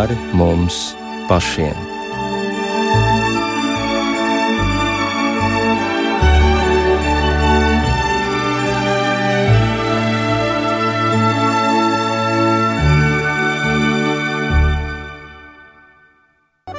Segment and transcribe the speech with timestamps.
[0.00, 0.94] pāri mums
[1.28, 1.76] pašiem.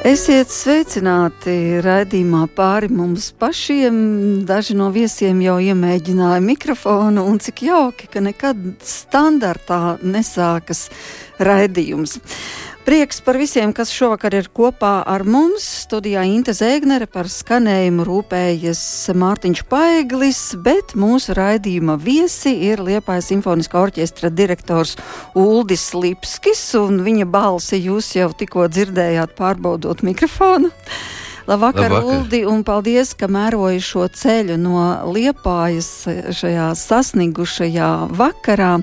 [0.01, 3.99] Esiet sveicināti raidījumā pāri mums pašiem.
[4.49, 10.87] Daži no viesiem jau iemēģināja mikrofonu, un cik jauki, ka nekad standartā nesākas
[11.37, 12.17] raidījums.
[12.81, 15.61] Prieks par visiem, kas šovakar ir kopā ar mums.
[15.83, 18.81] Studijā Inte Zēgnere par skanējumu rūpējas
[19.21, 24.95] Mārtiņš Paeglis, bet mūsu raidījuma viesi ir Liepājas simfoniskā orķestra direktors
[25.37, 30.73] Uldis Lipskis, un viņa balsi jūs jau tikko dzirdējāt pārbaudot mikrofonu.
[31.45, 34.81] Labvakar, Labvakar, Uldi, un paldies, ka mēroji šo ceļu no
[35.13, 35.91] Liepājas
[36.37, 38.79] šajā sasnigušajā vakarā.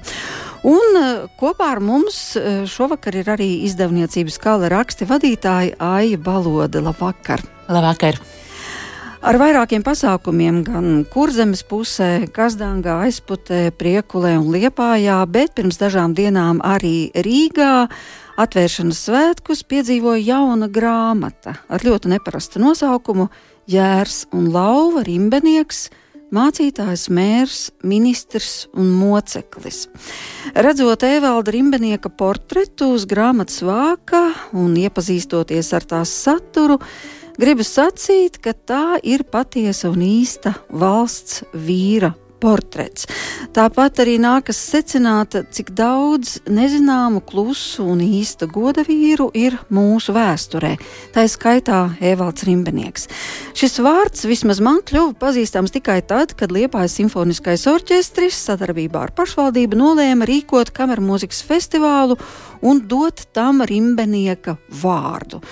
[0.67, 6.83] Un eh, kopā ar mums eh, šovakar ir arī izdevniecības kala raksti vadītāja Aija Balode.
[6.83, 7.45] Labvakar!
[7.71, 8.19] Labvakar!
[9.19, 16.63] Ar vairākiem pasākumiem gan kurzemes pusē, Kazdangā, aizputē, Priekulē un Liepājā, bet pirms dažām dienām
[16.63, 17.89] arī Rīgā
[18.39, 23.27] atvēršanas svētkus piedzīvoja jauna grāmata ar ļoti neparastu nosaukumu
[23.71, 25.87] Jērs un Lauva Rimbenieks–
[26.35, 29.87] mācītājs, mērs, ministrs un moceklis.
[30.55, 36.79] Redzot Evalda Rimbenieka portretu uz grāmatas vāka un iepazīstoties ar tās saturu,
[37.41, 43.07] gribu sacīt, ka tā ir patiesa un īsta valsts vīra portrets.
[43.55, 50.75] Tāpat arī nākas secināt, cik daudz nezināmu, klusu un īsta goda vīru ir mūsu vēsturē.
[51.15, 53.09] Tā skaitā Evalds Rimbenieks.
[53.59, 59.79] Šis vārds vismaz man kļuva pazīstams tikai tad, kad Liepājas simfoniskais orķestris sadarbībā ar pašvaldību
[59.79, 62.19] nolēma rīkot kamermūzikas festivālu
[62.63, 65.43] un dot tam Rimbenieka vārdu.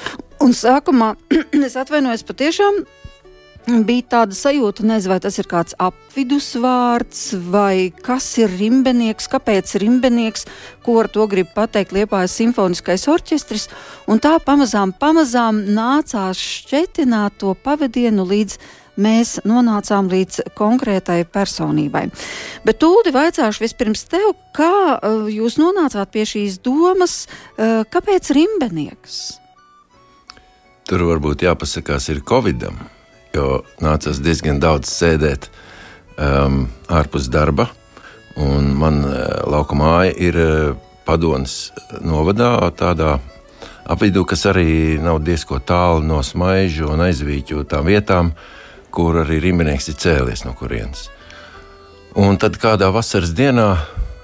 [0.42, 1.14] Un sākumā
[1.66, 2.84] es atvainojos patiešām
[3.66, 10.47] bija tāda sajūta, nezinu, vai tas ir kāds apvidusvārds, vai kas ir rimbenieks, kāpēc rimbenieks,
[10.87, 13.69] ko ar to grib pateikt Liepājas simfoniskais orķestris,
[14.06, 18.59] un tā pamazām, pamazām nācās šķetināt to pavadienu līdz
[18.97, 22.06] mēs nonācām līdz konkrētai personībai.
[22.65, 29.21] Bet Tūldi vaicāšu vispirms tev, kā uh, jūs nonācāt pie šīs domas, uh, kāpēc rimbenieks?
[30.87, 32.78] Tur varbūt jāpasakās ir Covidam
[33.36, 33.47] jo
[33.84, 35.48] nācās diezgan daudz sēdēt
[36.16, 37.69] um, ārpus darba.
[38.36, 40.76] Man uh, lauka māja ir uh,
[41.06, 41.70] Padonas
[42.02, 43.16] novadā, tādā
[43.86, 48.32] apvidū, kas arī nav diezko tālu no smaižu un aizvīķu tām vietām,
[48.91, 51.06] kur arī rīmenieks ir cēlies no kurienes.
[52.16, 53.76] Un tad kādā vasaras dienā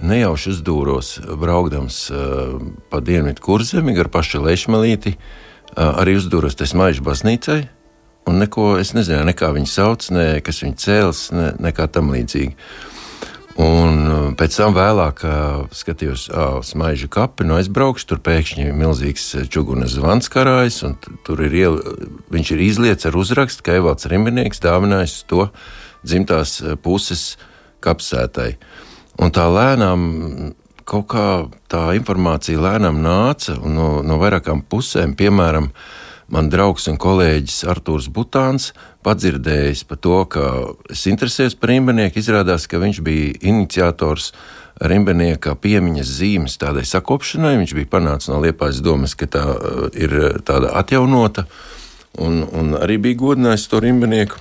[0.03, 2.59] nejauši uzdūros, braukdams uh,
[2.91, 7.61] pa dienvidu kurzemi gar pašu lešmelīti, uh, arī uzdūros te smaižu baznīcai,
[8.29, 12.13] Un neko es nezināju, ne kā viņu sauc, ne kas viņu cēlis, ne, nekā tam
[12.15, 12.55] līdzīga.
[13.61, 18.79] Un uh, pēc tam vēlāk uh, skatījos, ah, smaižu kapi, no aizbraukšu, tur pēkšņi ir
[18.79, 20.95] milzīgs uh, čugunas zvans karājs, un
[21.27, 21.77] tur ir iel,
[22.33, 25.51] viņš ir izlietis ar uzrakstu, ka Evalds Rimbinieks dāvinājis to
[26.01, 27.35] dzimtās puses
[27.85, 28.55] kapsētai.
[29.21, 30.07] Un tā lēnām
[30.89, 31.27] kaut kā
[31.71, 36.01] tā informācija lēnām nāca no, no vairākām pusēm, piemēram, uh,
[36.33, 38.73] man draugs un kolēģis Artūrs Butāns
[39.05, 40.49] padzirdējis par to, ka
[40.93, 44.33] es interesējos par Rimbenieku, izrādās, ka viņš bija iniciators
[44.83, 47.59] Rimbenieka piemiņas zīmes tādai sakopšanai.
[47.61, 51.45] Viņš bija panācis no Liepājas domas, ka tā uh, ir tāda atjaunota,
[52.19, 54.41] un, un arī bija godinājis to Rimbenieku.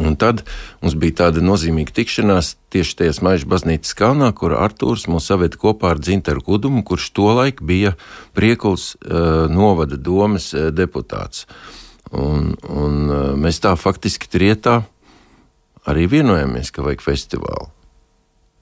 [0.00, 0.42] Un tad
[0.80, 5.92] mums bija tāda nozīmīga tikšanās tieši tajā Maijas baznīcas kalnā, kur Arthurs mūs saved kopā
[5.94, 7.92] ar Dzintaru Kudumu, kurš tolaik bija
[8.36, 11.44] Priekuls uh, novada domas uh, deputāts.
[12.10, 14.80] Un, un uh, mēs tā faktiski trietā
[15.88, 17.68] arī vienojamies, ka vajag festivālu.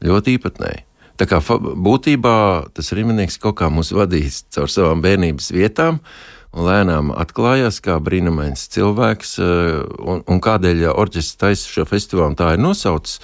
[0.05, 0.85] Ļoti īpatnēji.
[1.19, 2.35] Tā kā būtībā
[2.75, 8.67] tas rīmenieks kaut kā mūs vadīs caur savām bērnības vietām, uh, lēnām atklājās kā brīnumains
[8.75, 13.21] cilvēks, eh, un, un kādēļ orķestris taisa šo festivālu tā ir nosaucis.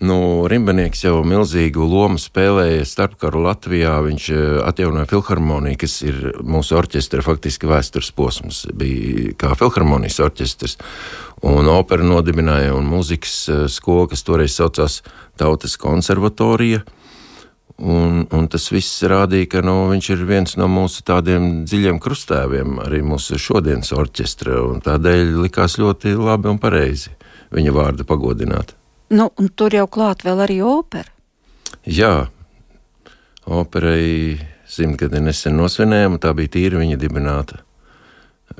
[0.00, 3.98] Nu, Rimbenieks jau milzīgu lomu spēlēja starpkaru Latvijā.
[4.06, 8.62] Viņš eh, atjaunoja filharmoniju, kas ir mūsu orķestra faktiski vēstures posms.
[8.72, 10.78] Bija kā filharmonijas orķestris,
[11.44, 15.02] un opera nodibināja un mūzikas eh, skola, kas toreiz saucās
[15.40, 16.80] Tautas konservatorija.
[17.80, 22.76] Un, un tas viss rādīja, ka nu, viņš ir viens no mūsu tādiem dziļiem krustēviem,
[22.84, 24.58] arī mūsu šodienas orķestra.
[24.84, 27.14] Tādēļ likās ļoti labi un pareizi
[27.56, 28.74] viņa vārdu pagodināt.
[29.16, 31.08] Nu, tur jau klāt vēl arī opera.
[31.88, 32.28] Jā,
[33.48, 34.36] operai
[34.70, 37.62] simtgadi nesen nosvinējām, tā bija tīri viņa dibināta,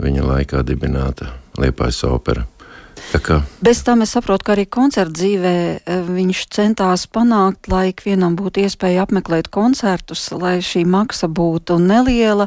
[0.01, 2.47] viņa laikā dibināta Liepājas opera.
[3.65, 8.63] Bez tam es saprotu, ka arī koncerta dzīvē e, viņš centās panākt, lai ikvienam būtu
[8.65, 12.47] iespēja apmeklēt koncertus, lai šī maksa būtu neliela,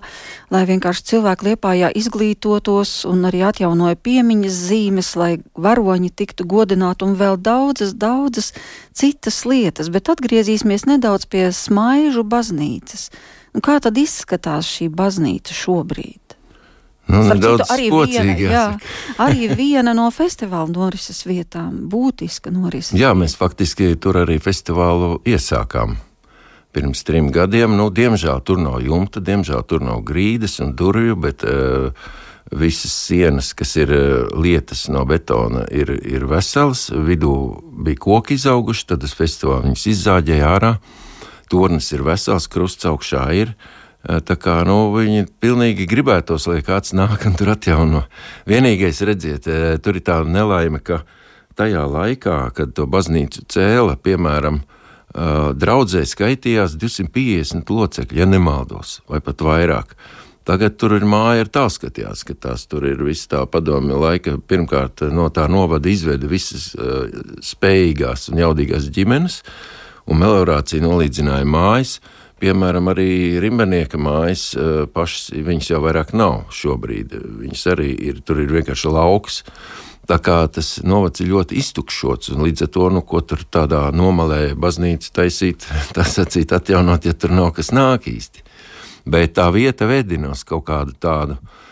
[0.53, 7.17] lai vienkārši cilvēki liepājā izglītotos un arī atjaunoja piemiņas zīmes, lai varoņi tiktu godināti un
[7.19, 8.53] vēl daudzas, daudzas
[8.95, 9.91] citas lietas.
[9.93, 13.09] Bet atgriezīsimies nedaudz pie smaižu baznīcas.
[13.53, 16.22] Un kā tad izskatās šī baznīca šobrīd?
[17.03, 18.63] Nu, citu, arī, viena, jā,
[19.19, 22.95] arī viena no festivāla norises vietām, būtiska norises.
[22.95, 25.97] Jā, mēs faktiski tur arī festivālu iesākām.
[26.73, 31.43] Pirms trim gadiem, nu, diemžēl tur nav jumta, diemžēl tur nav grīdas un durvju, bet
[31.45, 31.91] uh,
[32.55, 34.07] visas sienas, kas ir uh,
[34.39, 36.87] lietas no betona, ir, ir veselas.
[36.87, 37.35] Vidū
[37.83, 40.73] bija koki izauguši, tad tas festivāls viņus izzāģēja ārā.
[41.51, 43.53] Tornis ir vesels, krusts augšā ir.
[43.53, 48.03] Uh, tā kā nu, viņi pilnīgi gribētos, lai kāds nāk un tur atjauno.
[48.49, 49.47] Vienīgais, redziet,
[49.83, 51.03] tur ir tā nelaime, ka
[51.55, 54.63] tajā laikā, kad to baznīcu cēla, piemēram,
[55.13, 59.95] draudzē skaitījās 250 locekļi, ja nemaldos, vai pat vairāk.
[60.43, 64.33] Tagad tur ir māja ar tā skatījās, ka tās tur ir viss tā padomju laika.
[64.43, 67.05] Pirmkārt, no tā novada izveda visas uh,
[67.39, 69.37] spējīgās un jaudīgās ģimenes,
[70.11, 72.01] un meliorācija nolīdzināja mājas.
[72.01, 77.15] Uh, Piemēram, arī Rimbenieka mājas eh, pašas, viņas jau vairāk nav šobrīd.
[77.39, 79.43] Viņas arī ir, tur ir vienkārši lauks.
[80.11, 83.85] Tā kā tas novads ir ļoti iztukšots, un līdz ar to, nu, ko tur tādā
[83.95, 85.63] nomalē baznīca taisīt,
[85.95, 88.43] tā sacīt, atjaunot, ja tur nav kas nāk īsti.
[89.07, 91.63] Bet tā vieta vedinos kaut kādu tādu Uh,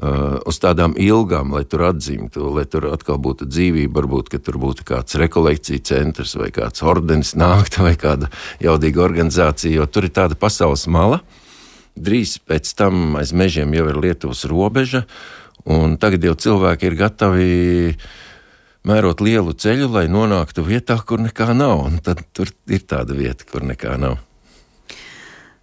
[0.00, 5.18] uz tādām ilgām, lai tur atzimtu, lai tur atkal būtu dzīvība, varbūt, tur būtu kāds
[5.20, 8.30] rekolekcija centrs vai kāds ordenis nākta vai kāda
[8.64, 11.20] jaudīga organizācija, jo tur ir tāda pasaules mala.
[12.00, 15.04] Drīz pēc tam aiz mežiem jau ir Lietuvas robeža,
[15.68, 17.50] un tagad jau cilvēki ir gatavi
[18.88, 23.44] mērot lielu ceļu, lai nonāktu vietā, kur nekā nav, un tad tur ir tāda vieta,
[23.44, 24.16] kur nekā nav.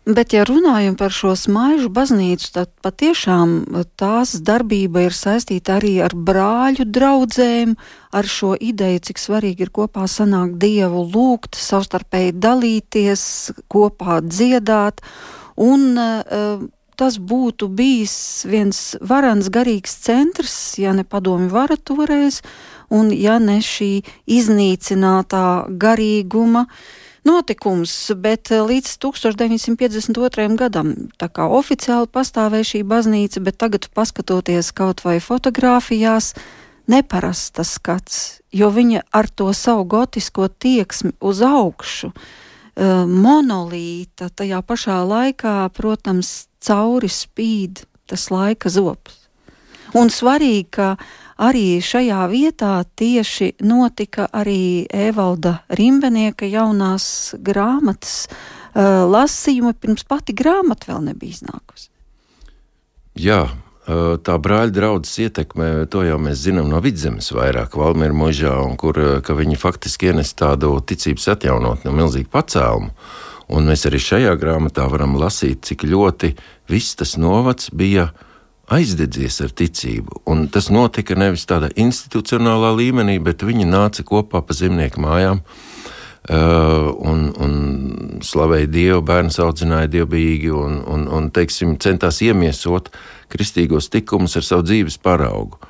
[0.07, 3.57] Bet, ja runājam par šo smaižu baznīcu, tad patiešām
[3.99, 7.73] tās darbība ir saistīta arī ar brāļu draugiem,
[8.15, 13.23] ar šo ideju, cik svarīgi ir kopā sanākt Dievu, lūgt, savstarpēji dalīties,
[13.67, 15.03] kopā dziedāt.
[15.59, 16.63] Un, uh,
[16.95, 22.39] tas būtu bijis viens varans garīgs centrs, ja ne padomi vara toreiz,
[22.87, 23.91] un ja ne šī
[24.39, 26.79] iznīcinātā garīguma uh,
[27.27, 30.47] notikums, bet eh, līdz 1952.
[30.59, 36.33] gadam tā kā oficiāli pastāvēja šī baznīca, bet tagad paskatoties kaut vai fotografijās,
[36.87, 38.17] neparastas skats,
[38.55, 46.47] jo viņa ar to savu gotisko tieksmi uz augšu, eh, monolīta, tajā pašā laikā, protams,
[46.63, 49.27] cauri spīd tas laika zops.
[49.95, 50.95] Un svarīgi, ka
[51.37, 60.91] arī šajā vietā tieši notika arī Evalda Rimbenieka jaunās grāmatas uh, lasījumi, pirms pati grāmata
[60.91, 61.89] vēl nebija iznākusi.
[63.17, 63.47] Jā,
[63.87, 68.99] tā brāļa draudzes ietekme, to jau mēs zinām no vidzemes vairāk, Valmiera mūžā, un kur
[69.25, 72.91] viņi faktiski ienes tādu ticības atjaunotni, milzīgu pacēlumu.
[73.47, 76.33] Un mēs arī šajā grāmatā varam lasīt, cik ļoti
[76.67, 78.26] viss tas novads bija uh,
[78.67, 80.21] aizdedzies ar ticību.
[80.27, 85.43] Un tas notika nevis tādā institucionālā līmenī, bet viņi nāca kopā pa zemnieku mājām.
[86.27, 87.53] Uh, un, un
[88.19, 92.89] slavēja Dievu, bērns audzināja dievbijīgi un, un, un teiksim, centās iemiesot
[93.31, 95.61] kristīgos tikumus ar savu dzīves paraugu.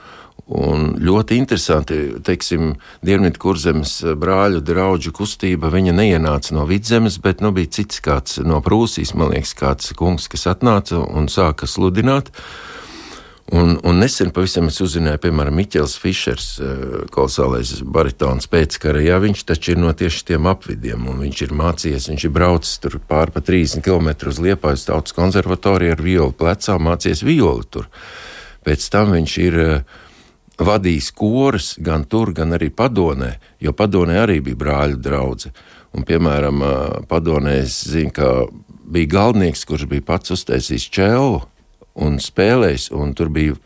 [0.48, 2.72] Un ļoti interesanti, teiksim,
[3.06, 5.70] Dienvidu kurzemes brāļu draugu kustība.
[5.70, 10.26] Viņa neienāca no vidzemes, bet nu, bija cits kāds no Prūsijas, man liekas, kāds kungs,
[10.32, 12.32] kas atnāca un sāka sludināt.
[12.32, 12.77] Uh,
[13.48, 16.82] Un, un nesen pavisam es uzzināju, piemēram, Miķels Fišers, eh,
[17.14, 22.10] kolosālais baritons pēckara, jā, viņš taču ir no tieši tiem apvidiem, un viņš ir mācījies,
[22.12, 26.76] viņš ir braucis tur pār pa 30 km uz Liepājas tautas konservatoriju ar violu plecā,
[26.76, 27.88] mācījies violi tur.
[28.68, 29.82] Pēc tam viņš ir uh,
[30.60, 35.56] vadījis korus gan tur, gan arī padonē, jo padonē arī bija brāļu draugi.
[35.96, 38.50] Un, piemēram, uh, padonē es zinu, ka
[38.84, 41.46] bija galvenieks, kurš bija pats uztaisījis čēlu
[41.98, 43.58] un spēlējis, un tur bija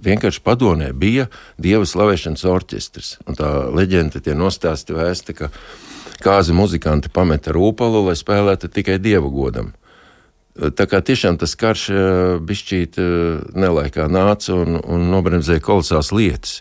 [0.00, 1.26] vienkārši padomē, bija
[1.60, 3.16] dieva slavēšanas orķestris.
[3.26, 5.50] Un tā leģenda tie nostāsti vēsta, ka
[6.22, 9.74] kāza muzikanti pameta rūpalu, lai spēlētu tikai dievu godam.
[10.60, 12.04] Tā kā tiešām tas karš eh,
[12.44, 13.10] bišķīt eh,
[13.56, 16.58] nelaikā nāca un, un nobremzēja kolosāls lietas.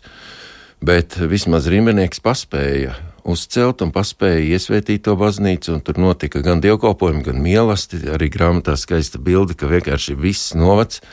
[0.80, 2.94] Bet vismaz Rīmenieks paspēja
[3.32, 8.16] uzcelt un paspēja iesvētīt to baznīcu, un tur notika gan dievkalpojumi, gan mīlestība.
[8.18, 11.04] Arī grāmatā skaista bilde, ka vienkārši viss novacs.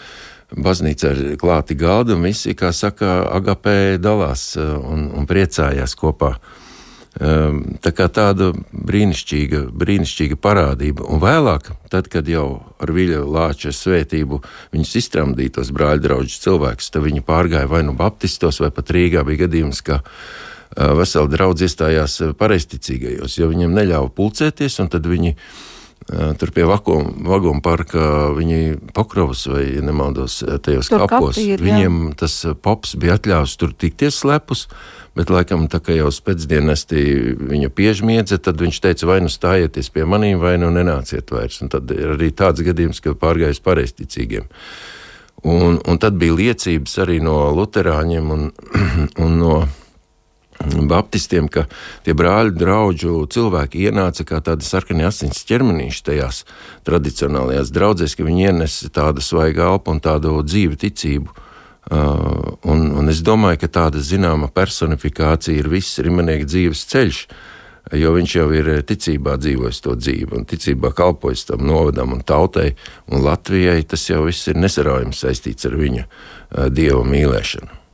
[0.46, 6.37] Baznīca ir klāti galdi, un visi, kā saka, agapē dalās un, un priecājās kopā.
[7.16, 11.06] Um, tā kā tāda brīnišķīga, brīnišķīga parādība.
[11.08, 14.42] Un vēlāk, tad, kad jau ar Viļa Lāča svētību
[14.75, 19.46] viņus iztramdītos brāļu draugus cilvēkus, tad viņi pārgāja vai nu baptistos, vai pat Rīgā bija
[19.46, 20.02] gadījums, ka
[20.75, 26.66] uh, vesela draudz iestājās pareizticīgajos, jo viņiem neļāva pulcēties, un tad viņi uh, tur pie
[26.66, 32.14] vagonu parka, viņi Pokrovas vai, ja nemaldos, tajos tur kapos, kapīri, viņiem jā.
[32.25, 34.68] tas pops bija atļāvis tur tikties slepus,
[35.16, 37.02] Bet, laikam, tā kā jau pēcdienestī
[37.40, 41.62] viņa piežmiedza, tad viņš teica, vai nu stājieties pie maniem, vai nu nenāciet vairs.
[41.64, 44.44] Un tad ir arī tāds gadījums, ka pārgājis pareizticīgiem.
[45.49, 48.44] Un, un tad bija liecības arī no luterāņiem un,
[49.25, 49.54] un no
[50.65, 51.67] baptistiem, ka
[52.05, 56.45] tie brāļu draugu cilvēki ienāca kā tādi sarkani asins ķermenīši tajās
[56.89, 61.43] tradicionālajās draudzēs, ka viņi ienesa tādu svaigu elpu un tādu dzīvu ticību.
[61.87, 67.21] Uh, un, un es domāju, ka tāda zināma personifikācija ir viss rimanieka dzīves ceļš,
[67.95, 72.73] jo viņš jau ir ticībā dzīvojis to dzīvi un ticībā kalpojis tam novadam un tautai
[73.07, 73.87] un Latvijai.
[73.87, 77.86] Tas jau viss ir nesaraujami saistīts ar viņa uh, dieva mīlēšanu.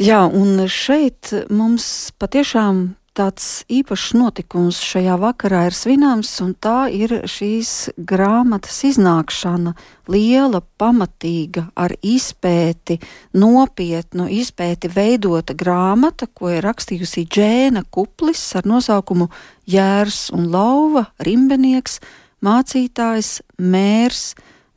[0.00, 1.84] Jā, un šeit mums
[2.16, 2.78] patiešām
[3.12, 9.74] tāds īpašs notikums šajā vakarā ir svināms, un tā ir šīs grāmatas iznākšana.
[10.08, 12.96] Liela, pamatīga, ar izpēti,
[13.36, 19.28] nopietnu izpēti veidota grāmata, ko ir rakstījusi Džēna Kuplis ar nosaukumu
[19.68, 22.00] Jērs un Lauva, Rimbenieks,
[22.40, 24.30] mācītājs, mērs,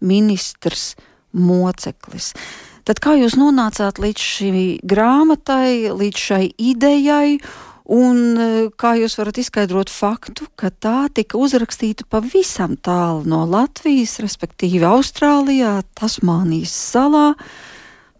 [0.03, 0.97] ministrs,
[1.31, 2.33] moceklis.
[2.83, 7.37] Tad kā jūs nonācāt līdz šī grāmatai, līdz šai idejai?
[7.83, 8.47] Un e,
[8.79, 15.81] kā jūs varat izskaidrot faktu, ka tā tika uzrakstīta pavisam tālu no Latvijas, respektīvi Austrālijā,
[15.99, 17.33] Tasmānijas salā,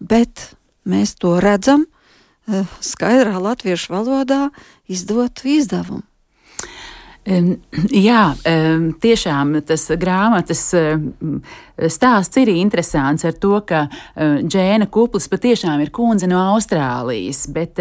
[0.04, 0.50] bet
[0.84, 4.50] mēs to redzam e, skaidrā latviešu valodā
[4.92, 6.04] izdotu izdevumu.
[7.24, 8.24] Jā,
[9.00, 10.64] tiešām tas grāmatas
[11.96, 13.86] stāsts ir interesants ar to, ka
[14.18, 17.80] Džēna Kuplis patiešām ir kundze no Austrālijas, bet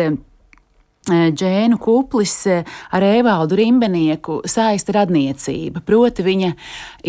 [1.11, 5.83] Džēnu Kuplis eh, ar Evaldu Rimbenieku saista radniecība.
[5.83, 6.51] Proti, viņa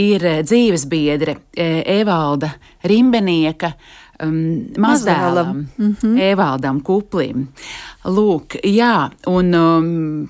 [0.01, 2.49] ir eh, dzīves biedre Evalda
[2.83, 3.73] Rimbenieka.
[4.23, 6.19] Um, Mazdēlam, mm -hmm.
[6.21, 7.47] Evaldam Kuplim.
[8.05, 10.29] Lūk, jā, un um,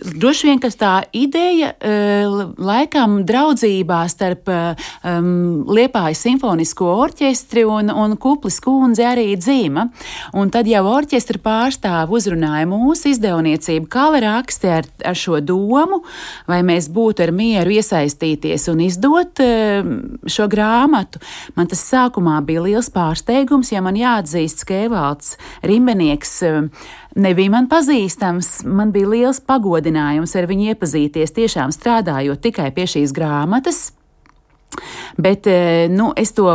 [0.00, 8.60] droši vien tā ideja uh, laikam draudzībā starp um, Liepājas simfonisko orķestri un, un Kuplis
[8.62, 9.86] kundzi arī dzīva.
[10.38, 16.02] Un tad jau orķestra pārstāv uzrunāja mūsu izdevniecību, kā raksti ar, ar šo domu,
[16.50, 19.92] vai mēs būtu ar mieru iesaistīties un izdot uh,
[20.26, 21.22] šo grāmatu.
[21.56, 27.68] Man tas sākumā bija liels pārsteigums, ja man jāatzīst, ka Evalds Rimbenieks uh, nebija man
[27.70, 28.62] pazīstams.
[28.64, 29.81] Man bija liels pagodinājums
[30.38, 33.90] ar viņu iepazīties, tiešām strādājot tikai pie šīs grāmatas.
[35.16, 36.48] Bet eh, nu, es to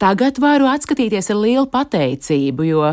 [0.00, 2.92] tagad varu atskatīties ar lielu pateicību, jo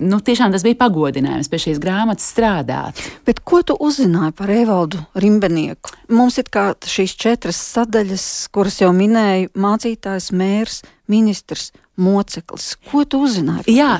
[0.00, 3.02] nu, tiešām tas bija pagodinājums pie šīs grāmatas strādāt.
[3.28, 5.92] Bet ko tu uzzināji par Evaldu Rimbenieku?
[6.14, 6.48] Mums ir
[6.88, 12.74] šīs četras sadaļas, kuras jau minēju- mācītājs, mērs, ministrs, moceklis.
[12.90, 13.74] Ko tu uzzināji?
[13.76, 13.90] Jā,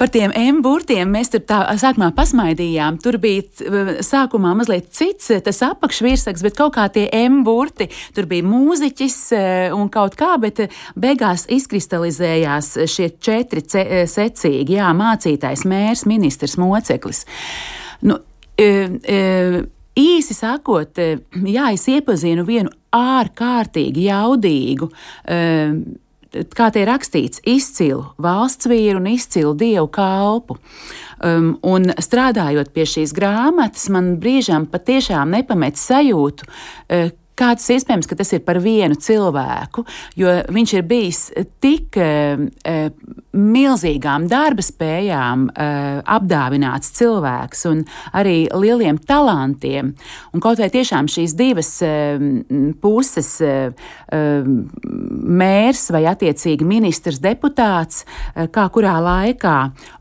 [0.00, 2.98] par tiem M burtiem mēs tur tā sākumā pasmaidījām.
[3.04, 8.46] Tur bija sākumā mazliet cits tas apakšvirsaks, bet kaut kā tie M burti, tur bija
[8.48, 9.42] mūziķis e,
[9.76, 10.64] un kaut kā, bet
[10.96, 13.64] beigās izkristalizējās šie četri
[14.08, 17.26] secīgi, jā, mācītājs, mērs, ministrs, moceklis.
[18.08, 18.22] Nu,
[18.56, 18.70] e,
[19.04, 19.66] e,
[19.98, 24.86] Īsi sakot, jā, es iepazinu vienu ārkārtīgi jaudīgu
[26.56, 30.58] kā tie rakstīts, izcilu valsts vīru un izcilu dievu kalpu.
[31.18, 38.08] Um, un strādājot pie šīs grāmatas, man brīžām patiešām nepamet sajūtu, uh, Kā tas iespējams,
[38.10, 39.84] ka tas ir par vienu cilvēku,
[40.18, 41.20] jo viņš ir bijis
[41.62, 42.08] tik e,
[43.38, 45.68] milzīgām darba spējām e,
[46.16, 47.84] apdāvināts cilvēks un
[48.16, 49.94] arī lieliem talantiem.
[50.34, 51.92] Un kaut vai tiešām šīs divas e,
[52.82, 53.54] puses, e,
[55.42, 59.56] mērs vai attiecīgi ministrs deputāts, e, kā kurā laikā,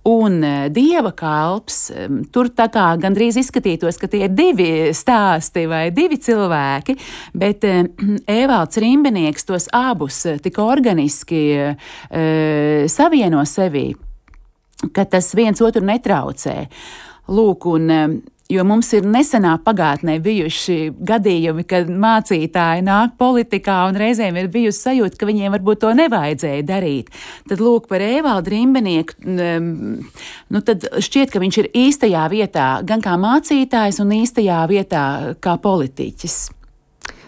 [0.10, 5.68] un e, dieva kalps, e, tur tā kā gandrīz izskatītos, ka tie ir divi stāsti
[5.70, 6.98] vai divi cilvēki
[7.34, 7.84] bet eh,
[8.42, 12.86] Evalds Rimbenieks tos abus tik organiski eh,
[13.28, 13.96] savieno sevī.
[14.94, 16.68] ka tas viens otru netraucē.
[17.28, 24.38] Lūk, un, Jo mums ir nesenā pagātnē bijuši gadījumi, kad mācītāji nāk politikā un reizēm
[24.40, 27.12] ir bijusi sajūta, ka viņiem varbūt to nevajadzēja darīt.
[27.50, 33.20] Tad lūk par Evaldu Rimbenieku, nu tad šķiet, ka viņš ir īstajā vietā gan kā
[33.20, 35.04] mācītājs un īstajā vietā
[35.44, 36.40] kā politiķis.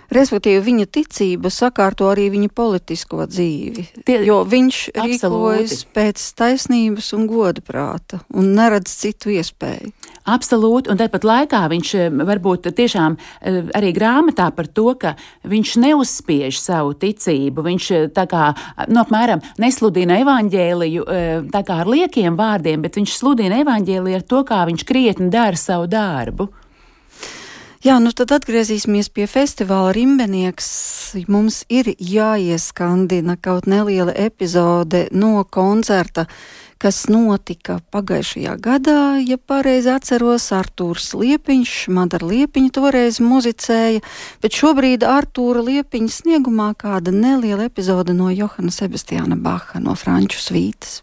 [0.10, 3.84] Respektīvi, viņa ticība sakārto arī viņa politisko dzīvi.
[4.08, 5.20] Tie, jo viņš absolūti.
[5.22, 9.92] rīkojas pēc taisnības un goda prāta un neredz citu iespēju.
[10.30, 15.14] Absolūti, un tāpat laikā viņš eh, varbūt tiešām eh, arī grāmatā par to, ka
[15.50, 17.66] viņš neuzspiež savu ticību.
[17.70, 18.50] Viņš eh, tā kā,
[18.90, 21.06] nu, apmēram nesludina evaņģēliju
[21.54, 25.58] tā kā ar liekiem vārdiem, bet viņš sludina evaņģēliju ar to, kā viņš krietni dara
[25.60, 26.50] savu darbu.
[27.80, 30.66] Jā, nu tad atgriezīsimies pie festivāla Rimbenieks.
[31.32, 36.26] Mums ir jāieskandina kaut neliela epizode no koncerta,
[36.76, 44.04] kas notika pagājušajā gadā, ja pareizi atceros, Artūrs Liepiņš, Madara Liepiņa toreiz muzicēja,
[44.44, 51.00] bet šobrīd Artūra Liepiņa sniegumā kāda neliela epizode no Johana Sebastiāna Baha no Franču svītas.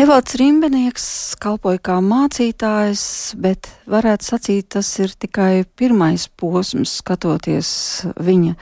[0.00, 1.06] Evalds Rimbenieks
[1.42, 3.02] kalpoja kā mācītājs,
[3.36, 7.72] bet varētu sacīt, tas ir tikai pirmais posms, skatoties
[8.16, 8.54] viņa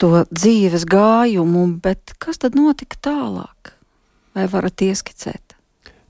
[0.00, 3.74] to dzīves gājumu, bet kas tad notika tālāk?
[4.32, 5.58] Vai varat ieskicēt?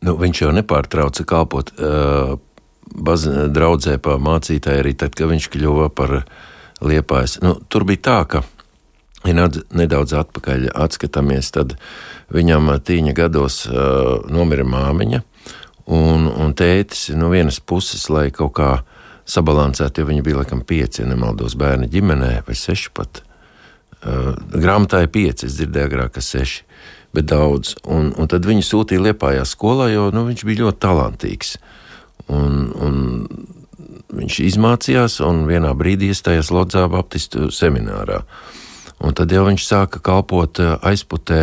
[0.06, 2.36] Nu, viņš jau nepārtrauca kalpot uh,
[3.58, 6.20] draudzē pa mācītāju arī tad, kad viņš kļuva par
[6.84, 7.40] liepājs.
[7.42, 8.46] Nu, tur bija tā, ka
[9.26, 11.76] ja nedaudz atpakaļ atskatāmies, tad
[12.32, 15.22] viņam tīņa gados uh, nomira māmiņa,
[15.92, 18.70] un, un tētis no vienas puses, lai kaut kā
[19.28, 23.22] sabalansētu, jo viņi bija laikam pieci, ja nemaldos, bērni ģimenē, vai seši pat.
[24.02, 26.64] Uh, grāmatā ir pieci, es dzirdēju agrāk, ka seši,
[27.14, 27.76] bet daudz.
[27.86, 31.56] Un, un tad viņu sūtīja Liepājā skolā, jo nu, viņš bija ļoti talantīgs.
[32.32, 32.96] Un, un
[34.12, 38.22] viņš izmācījās un vienā brīdī iestājās Lodzā Baptistu seminārā.
[39.02, 41.42] Un tad jau viņš sāka kalpot eh, aizputē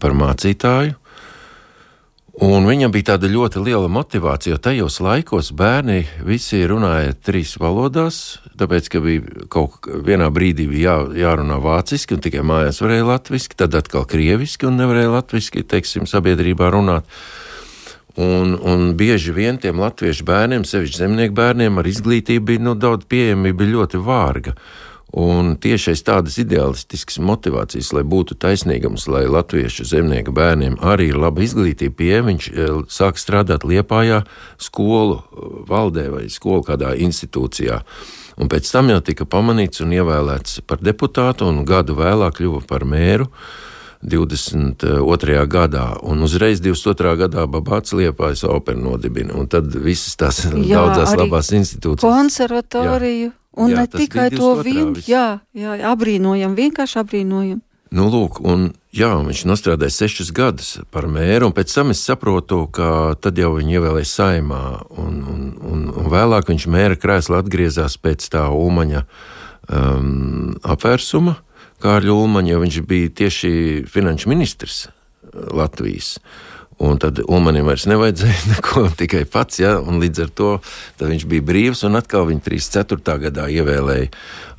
[0.00, 0.98] par mācītāju.
[2.42, 8.38] Un viņam bija tāda ļoti liela motivācija, jo tajos laikos bērni visi runāja trīs valodās,
[8.56, 13.76] tāpēc, ka bija kaut kādā brīdī jā, jārunā vāciski, un tikai mājās varēja latviešu, tad
[13.76, 17.04] atkal krieviski, un nevarēja latviešu, teiksim, sabiedrībā runāt.
[18.16, 23.04] Un, un bieži vien tiem latviešu bērniem, sevišķi zemnieku bērniem, ar izglītību bija nu, daudz
[23.12, 24.56] pieejamība ļoti vārga.
[25.12, 31.18] Un tieši aiz tādas ideālistiskas motivācijas, lai būtu taisnīgums, lai latviešu zemnieku bērniem arī ir
[31.20, 34.22] laba izglītība, pie viņš eh, sāk strādāt Liepājā
[34.56, 37.82] skolu eh, valdē vai skolu kādā institūcijā.
[38.40, 42.88] Un pēc tam jau tika pamanīts un ievēlēts par deputātu, un gadu vēlāk kļuva par
[42.88, 43.28] mēru.
[44.02, 45.46] 22.
[45.46, 47.14] gadā, un uzreiz 22.
[47.20, 52.06] gadā Babāts Liepājas operu nodibina, un tad visas tās jā, daudzās labās institūcijas.
[52.06, 53.30] Konservatoriju.
[53.30, 53.38] Jā.
[53.52, 57.58] Un jā, ne tikai to vien, jā, jā, abrīnojam, vienkārši abrīnojam.
[57.92, 62.62] Nu, lūk, un jā, viņš strādāja sešus gadus par mēru, un pēc tam es saprotu,
[62.72, 64.62] ka tad jau viņu ievēlēja saimā,
[64.96, 71.36] un, un, un, un vēlāk viņš mēra krēslā atgriezās pēc tā Ulmaņa um, apvērsuma,
[71.82, 73.52] Kārļa Ulmaņa, jo viņš bija tieši
[73.90, 74.86] finanšu ministrs
[75.32, 76.16] Latvijas.
[76.82, 80.50] Un tad Ulmanim vairs nevajadzēja neko, tikai pats, ja, līdz ar to
[81.02, 83.16] viņš bija brīvs, un atkal viņa 34.
[83.26, 84.08] gadā ievēlēja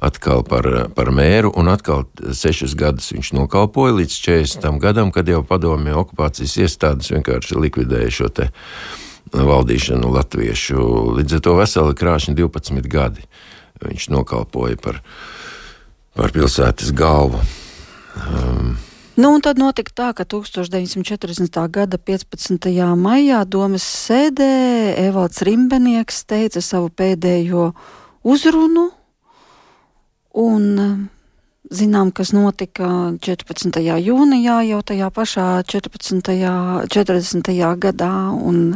[0.04, 4.80] atkal par, par mēru, un atkal sešus gadus viņš nokalpoja līdz 40.
[4.84, 8.50] gadam, kad jau padomju okupācijas iestādes vienkārši likvidēja šo te
[9.34, 10.88] valdīšanu latviešu.
[11.18, 13.28] Līdz ar to veseli krāšņi 12 gadi
[13.84, 15.02] viņš nokalpoja par,
[16.16, 17.42] par pilsētas galvu.
[18.18, 18.76] Um,
[19.14, 21.58] Nu, un tad notika tā, ka 1940.
[21.70, 22.66] gada 15.
[22.98, 24.48] maijā domas sēdē
[25.04, 27.68] Evalds Rimbenieks teica savu pēdējo
[28.26, 28.88] uzrunu,
[30.34, 30.66] un
[31.70, 32.90] zinām, kas notika
[33.22, 33.78] 14.
[34.02, 36.34] jūnijā, jau tajā pašā 14.
[36.90, 37.54] 40.
[37.78, 38.74] gadā, un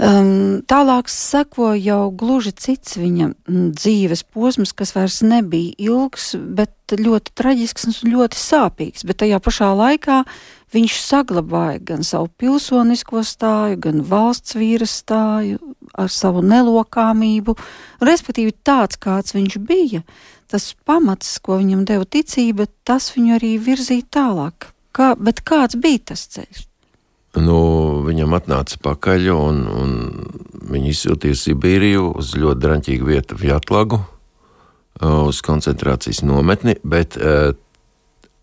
[0.00, 6.94] Um, tālāk seko jau gluži cits viņa mm, dzīves posms, kas vairs nebija ilgs, bet
[6.96, 9.04] ļoti traģisks un ļoti sāpīgs.
[9.04, 10.22] Bet tajā pašā laikā
[10.72, 15.60] viņš saglabāja gan savu pilsonisko stāju, gan valsts vīra stāju
[15.92, 17.58] ar savu nelokāmību.
[18.00, 20.00] Respektīvi, tāds kāds viņš bija,
[20.48, 24.72] tas pamats, ko viņam deva ticība, tas viņu arī virzīja tālāk.
[24.96, 26.69] Kā, bet kāds bija tas ceļš?
[27.38, 27.58] Nu,
[28.06, 29.90] viņam atnāca pakaļ, un, un
[30.70, 34.00] viņi izsūtīja Sibīriju uz ļoti draņķīgu vietu, Vietlagu,
[35.00, 37.16] uz koncentrācijas nometni, bet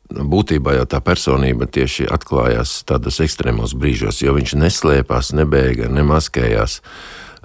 [0.08, 6.82] būtībā jau tā personība tieši atklājās tādos ekstrēmos brīžos, jo viņš neslēpās, nebēga, nemaskējās.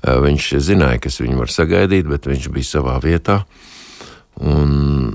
[0.03, 3.43] Viņš zināja, kas viņu var sagaidīt, bet viņš bija savā vietā.
[4.43, 5.13] Un,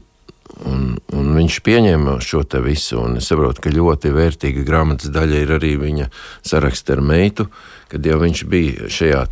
[0.65, 5.53] un, un viņš pieņēma šo te visu, es saprotu, ka ļoti vērtīga grāmatas daļa ir
[5.59, 6.09] arī viņa
[6.45, 7.47] saraksts ar meitu,
[7.91, 9.23] kad jau viņš bija šajā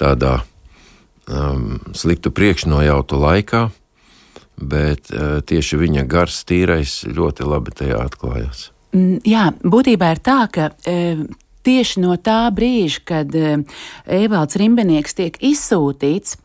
[0.00, 0.34] tādā
[1.30, 3.66] um, sliktu priekšnojautu laikā,
[4.56, 8.70] bet uh, tieši viņa gars tīrais ļoti labi tajā atklājās.
[8.96, 10.70] Mm, jā, būtībā ir tā, ka.
[10.86, 11.26] Uh,
[11.66, 16.36] tieši no tā brīža, kad Evalds Rimbenieks tiek izsūtīts,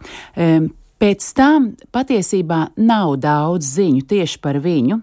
[1.01, 4.99] Pēc tam patiesībā nav daudz ziņu tieši par viņu.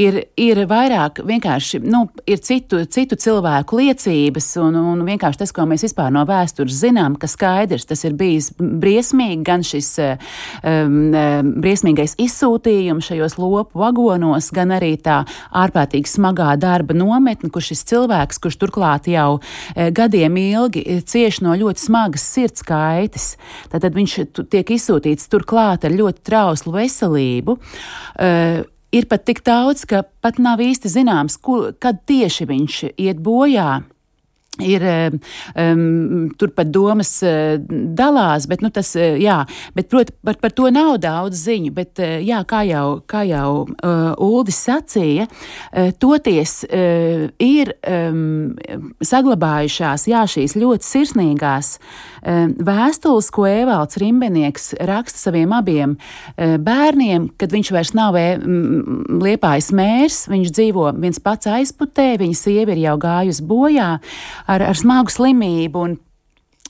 [0.00, 5.66] Ir, ir vairāk vienkārši nu, ir citu, citu cilvēku liecības, un, un vienkārši tas, ko
[5.68, 10.96] mēs vispār no vēstures zinām, ka skaidrs tas ir bijis briesmīgi, gan šis um,
[11.60, 15.18] briesmīgais izsūtījums šajos lopu vagonos, gan arī tā
[15.52, 21.52] ārprātīgi smagā darba nometne, kur šis cilvēks, kurš turklāt jau uh, gadiem ilgi cieš no
[21.60, 23.34] ļoti smagas sirds kaitas,
[23.68, 27.58] tad viņš tiek izsūtīts tur turklāt ar ļoti trauslu veselību.
[28.16, 33.18] Uh, ir pat tik daudz, ka pat nav īsti zināms, kur, kad tieši viņš iet
[33.22, 33.82] bojā.
[34.60, 37.54] Ir um, turpat domas uh,
[37.96, 39.38] dalās, bet, nu, tas, uh, jā,
[39.72, 41.72] bet proti, par, par to nav daudz ziņu.
[41.72, 48.52] Bet, uh, jā, kā jau, kā jau uh, Uldis sacīja, uh, toties uh, ir um,
[49.00, 57.30] saglabājušās jā, šīs ļoti sirsnīgās uh, vēstules, ko Evalds Rimbenieks raksta saviem abiem uh, bērniem,
[57.40, 58.26] kad viņš vairs nav e,
[59.22, 64.78] liepājis mērs, viņš dzīvo viens pats aizputē, viņa sieva ir jau gājusi bojā ar, ar
[64.78, 65.86] smagu slimību.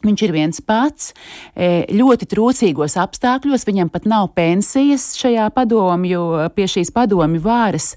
[0.03, 1.13] Viņš ir viens pats,
[1.55, 6.25] e, ļoti trūcīgos apstākļos, viņam pat nav pensijas šajā padomju,
[6.57, 7.93] pie šīs padomju vāras.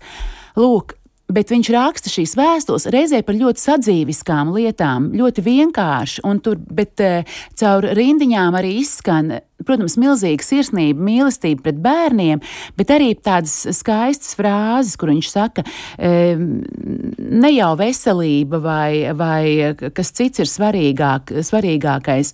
[0.56, 0.95] Lūk,
[1.26, 7.02] Bet viņš raksta šīs vēstules reizē par ļoti sadzīviskām lietām, ļoti vienkārši, un tur, bet
[7.02, 12.42] uh, caur rindiņām arī izskan protams, milzīga sirsnība, mīlestība pret bērniem,
[12.76, 15.64] bet arī tādas skaistas frāzes, kur viņš saka,
[15.96, 22.34] ne jau veselība vai, vai kas cits ir svarīgāk, svarīgākais.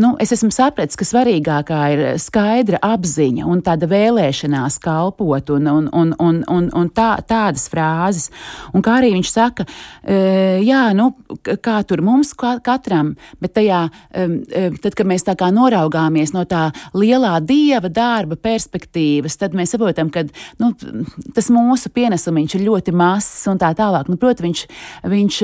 [0.00, 5.90] Nu, es esmu sapratis, ka svarīgākā ir skaidra apziņa un tāda vēlēšanās kalpot un, un,
[5.92, 8.30] un, un, un, un tā, tādas frāzes.
[8.72, 9.68] Un kā arī viņš saka,
[10.64, 11.10] jā, nu,
[11.42, 16.61] kā tur mums katram, bet tajā, tad, kad mēs tā kā noraugāmies no tā
[16.96, 20.24] lielā dieva darba perspektīvas, tad mēs saprotam, ka
[20.62, 20.72] nu,
[21.34, 24.10] tas mūsu pienesums ir ļoti mazs un tā tālāk.
[24.10, 24.64] Nu, Protams, viņš,
[25.12, 25.40] viņš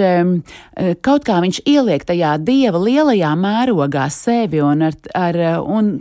[1.05, 5.97] kaut kā viņš ieliek tajā dieva lielajā mērogā sevi un, ar, ar, un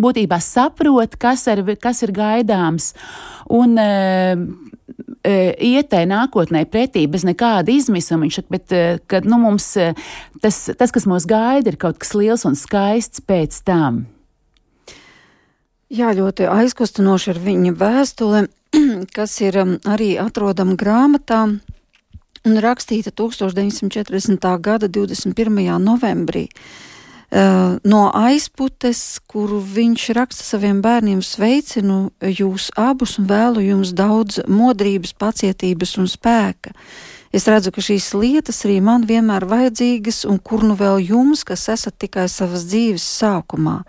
[0.00, 2.92] būtībā saprot, kas, ar, kas ir gaidāms.
[3.52, 3.76] Un,
[5.24, 8.26] iet tai nākotnē pretī bez nekāda izmisuma.
[8.26, 8.74] Viņš saka, bet
[9.10, 9.70] kad, nu, mums,
[10.44, 14.04] tas, tas, kas mūs gaida, ir kaut kas liels un skaists pēc tam.
[15.92, 18.46] Jā, ļoti aizkustinoši ir viņa vēstule,
[19.16, 21.44] kas ir um, arī atrodama grāmatā
[22.44, 24.48] un rakstīta 1940.
[24.64, 25.60] gada 21.
[25.84, 26.48] novembrī.
[27.34, 34.38] Uh, no aizputes, kuru viņš raksta saviem bērniem, sveicinu jūs abus un vēlu jums daudz
[34.46, 36.74] modrības, pacietības un spēka.
[37.34, 41.66] Es redzu, ka šīs lietas arī man vienmēr vajadzīgas, un kur nu vēl jums, kas
[41.72, 43.80] esat tikai savas dzīves sākumā.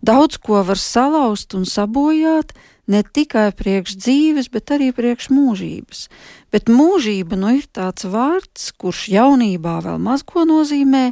[0.00, 2.54] Daudz ko var salauzt un sabojāt,
[2.90, 6.08] ne tikai priekš dzīves, bet arī priekš mūžības.
[6.50, 11.10] Bet mūžība nu ir tāds vārds, kurš jaunībā vēl maz ko nozīmē,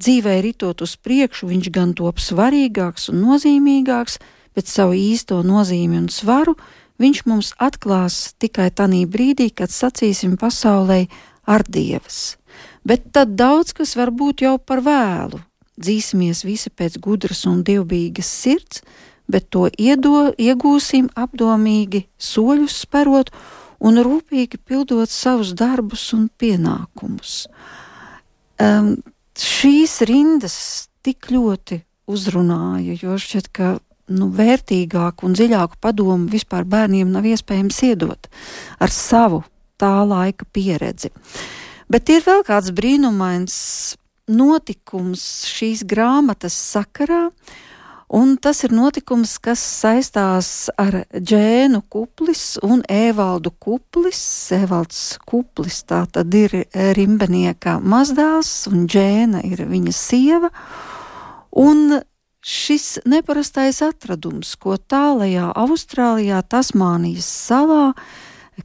[0.00, 4.18] dzīvē ritot uz priekšu, viņš gan top svarīgāks un nozīmīgāks,
[4.56, 6.56] bet savu īsto nozīmi un svaru
[7.00, 11.04] viņš mums atklās tikai tanī brīdī, kad sacīsim pasaulē
[11.44, 12.40] ar dievas.
[12.84, 15.40] Bet tad daudz kas var būt jau par vēlu,
[15.80, 18.82] dzīsimies visi pēc gudras un dievbijīgas sirds,
[19.30, 23.30] bet to iedo, iegūsim apdomīgi, soļus sperot
[23.80, 27.44] un rūpīgi pildot savus darbus un pienākumus.
[28.60, 28.96] Um,
[29.40, 30.56] šīs rindas
[31.06, 33.78] tik ļoti uzrunāja, jo šķiet, ka
[34.10, 38.28] nu, vērtīgāku un dziļāku padomu vispār bērniem nav iespējams iedot
[38.82, 39.44] ar savu
[39.80, 41.12] tā laika pieredzi.
[41.90, 43.56] Bet ir vēl kāds brīnumains
[44.30, 47.28] notikums šīs grāmatas sakarā,
[48.10, 50.48] Un tas ir notikums, kas saistās
[50.82, 54.18] ar Džēnu Kuplis un Evaldu Kuplis.
[54.56, 60.50] Evalds Kuplis tā tad ir Rimbenieka mazdēls, un Džēna ir viņa sieva.
[61.54, 62.00] Un
[62.42, 67.92] šis neparastais atradums, ko tālajā Austrālijā, Tasmānijas salā,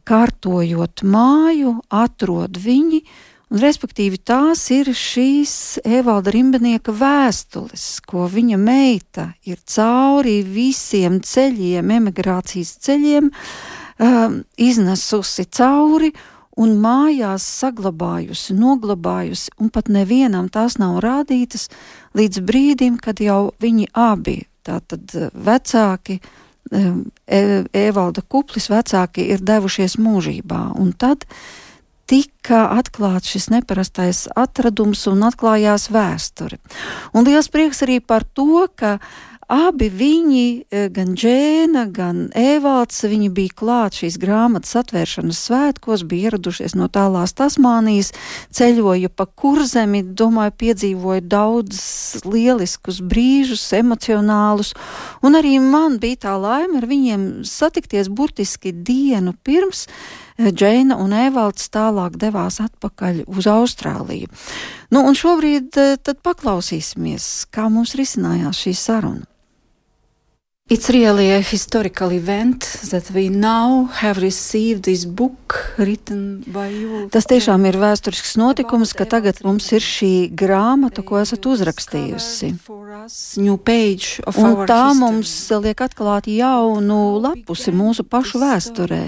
[0.09, 3.03] kārtojot māju, atrod viņi,
[3.45, 11.91] Un, respektīvi, tās ir šīs Evalda Rimbenieka vēstules, ko viņa meita ir cauri visiem ceļiem,
[11.99, 13.27] emigrācijas ceļiem,
[14.01, 16.09] um, iznesusi cauri
[16.57, 21.67] un mājās saglabājusi, noglabājusi, un pat nevienam tās nav rādītas
[22.17, 26.17] līdz brīdim, kad jau viņi abi, tātad uh, vecāki,
[26.73, 31.29] um, e Evalda Kuplis vecāki ir devušies mūžībā, un tad
[32.09, 36.59] tika atklāts šis neparastais atradums un atklājās vēsture.
[37.13, 38.97] Un liels prieks arī par to, ka
[39.47, 46.31] Abi viņi, e, gan Džēna, gan Evalds, viņi bija klāt šīs grāmatas atvēršanas svētkos, bija
[46.31, 48.09] ieradušies no tālās Tasmānijas,
[48.49, 51.77] ceļoja pa kurzemi, domāju, piedzīvoja daudz
[52.25, 54.73] lieliskus brīžus, emocionālus,
[55.21, 59.85] un arī man bija tā laime ar viņiem satikties burtiski dienu pirms.
[60.37, 64.27] E, Džeina un Evalds tālāk devās atpakaļ uz Austrāliju.
[64.93, 69.25] Nu, un šobrīd e, tad paklausīsimies, kā mums risinājās šī saruna.
[70.67, 77.03] It's really a historical event that we now have received this book written by you.
[77.13, 82.49] Tas tiešām ir vēsturisks notikums, ka tagad mums ir šī grāmata, ko esat uzrakstījusi.
[82.65, 89.03] Un tā mums liek atklāt jaunu lapusi mūsu pašu vēsturē.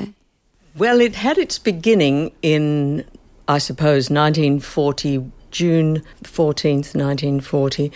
[0.77, 3.03] Well, it had its beginning in,
[3.47, 7.91] I suppose, 1940, June 14th, 1940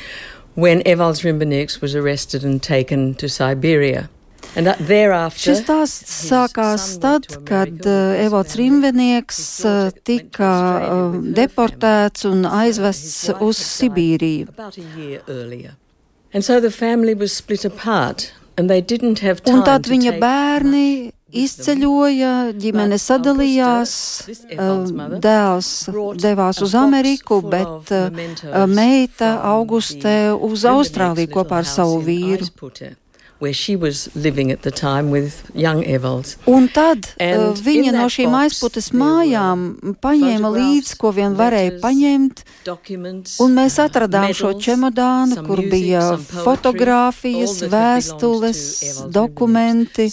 [0.56, 4.10] when Evals Rimbenieks was arrested and taken to Siberia.
[4.52, 10.50] Šis stāsts sākās tad, kad uh, Evalds Rimbenieks uh, tika
[10.82, 14.52] uh, deportēts un aizvests uz Sibīriju.
[16.34, 20.18] And so the family was split apart, and they didn't have time un tad viņa
[20.20, 23.94] bērni izceļoja, ģimene sadalījās,
[25.24, 25.72] dēls
[26.22, 27.94] devās uz Ameriku, bet
[28.72, 32.50] meita Augustē uz Austrāliju kopā ar savu vīru
[33.42, 36.38] where she was living at the time with young Evals.
[36.46, 42.44] Un tad uh, viņa no šīm aizputes mājām paņēma līdzi, ko vien varēja paņemt,
[43.42, 48.62] un mēs atradām šo čemodānu, kur bija fotogrāfijas, vēstules,
[49.10, 50.12] dokumenti.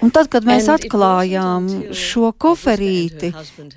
[0.00, 3.34] Un tad, kad mēs atklājām šo koferīti,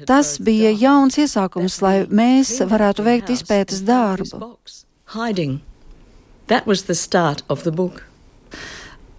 [0.07, 4.55] tas bija jauns iesākums, lai mēs varētu veikt izpētes darbu.
[5.17, 5.59] Hiding.
[6.53, 8.03] That was the start of the book.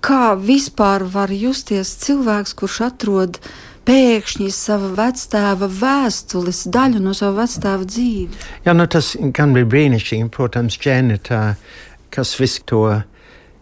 [0.07, 3.40] Kā vispār var justies cilvēks, kurš atrod
[3.88, 8.47] pēkšņi sava vectēva vēstules daļu no sava vectēva dzīves?
[8.68, 10.31] Jā, nu tas gan bija brīnišķīgi.
[10.31, 11.40] Protams, Dženita,
[12.14, 12.85] kas visu to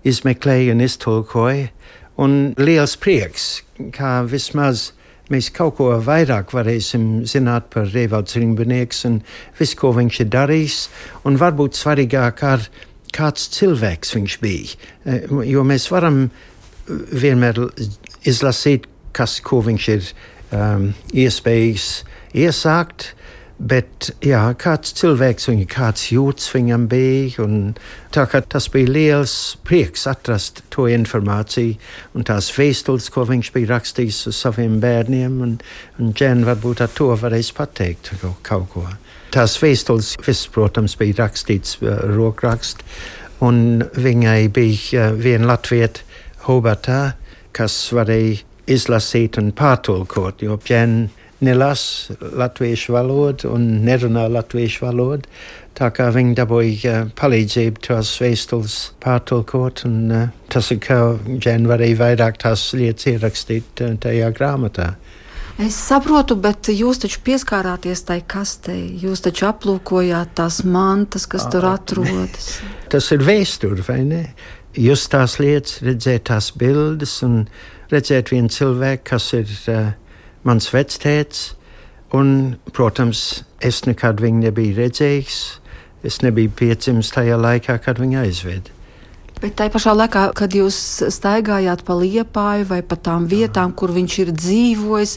[0.05, 1.73] izmeklēja un iztulkoja.
[2.21, 3.63] Un liels prieks,
[3.97, 4.91] kā vismaz
[5.33, 9.23] mēs kaut ko vairāk varēsim zināt par Rievalds Rimbinieks un
[9.57, 10.81] visu, ko viņš ir darījis.
[11.25, 12.69] Un varbūt svarīgāk ar
[13.14, 14.77] kāds cilvēks viņš bija.
[15.05, 16.25] Eh, jo mēs varam
[16.88, 17.61] vienmēr
[18.29, 20.07] izlasīt, kas, ko viņš ir
[20.53, 21.90] um, iespējams
[22.35, 23.12] iesākt.
[23.62, 27.44] Bet jā, kāds cilvēks viņa kāds jūtas viņam bija.
[28.11, 31.77] Tā kā tas bija liels prieks atrast to informāciju
[32.18, 35.38] un tās vēstules, ko viņš bija rakstījis uz saviem bērniem.
[35.46, 35.55] Un,
[36.03, 38.88] un Džēna varbūt ar to varēs pateikt kaut ko.
[39.33, 42.83] Tās vēstules, viss, protams, bija rakstīts uh, rokrakst,
[43.40, 46.05] un viņai bija uh, viena latvieta
[46.45, 47.14] Hobartā,
[47.57, 51.09] kas varēja izlasīt un pārtulkot, jo Pjēna
[51.42, 55.33] nelasa latviešu valodu un nerunā latviešu valodu.
[55.81, 59.97] Tā kā viņi dabūja uh, palīdzību tās vēstules pārtulkot, un
[60.53, 61.01] tas ir kā
[61.33, 64.92] Džēna varēja vairāk tās lietas ierakstīt tajā grāmatā.
[65.61, 68.87] Es saprotu, bet jūs taču pieskārāties tai kastei.
[69.03, 72.55] Jūs taču aplūkojāt tās mantas, kas tur atrodas.
[72.93, 74.23] Tas ir vēsture, vai ne?
[74.77, 77.43] Jūs tās lietas, redzēt tās bildes un
[77.93, 79.91] redzēt vienu cilvēku, kas ir uh,
[80.49, 81.51] mans vectēts.
[82.17, 85.41] Un, protams, es nekad viņu nebiju redzējis.
[86.05, 88.82] Es nebiju piedzimis tajā laikā, kad viņa aizveda.
[89.43, 90.77] Bet tajā pašā laikā, kad jūs
[91.11, 95.17] staigājāt pa liepāju vai pa tām vietām, kur viņš ir dzīvojis,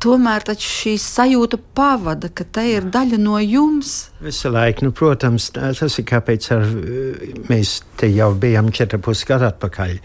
[0.00, 4.08] tomēr šī sajūta pavada, ka te ir daļa no jums.
[4.24, 6.64] Visu laiku, nu, protams, tas ir kāpēc ar,
[7.50, 9.96] mēs te jau bijām 4,5 gadu atpakaļ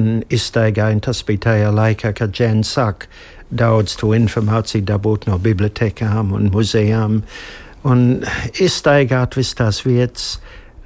[0.00, 1.04] un izstaigājām.
[1.04, 3.10] Tas bija tajā laikā, kad Džēna sāk
[3.52, 7.20] daudz to informāciju dabūt no bibliotekām un muzejām
[7.88, 8.06] un
[8.56, 10.38] izstaigāt visas tās vietas,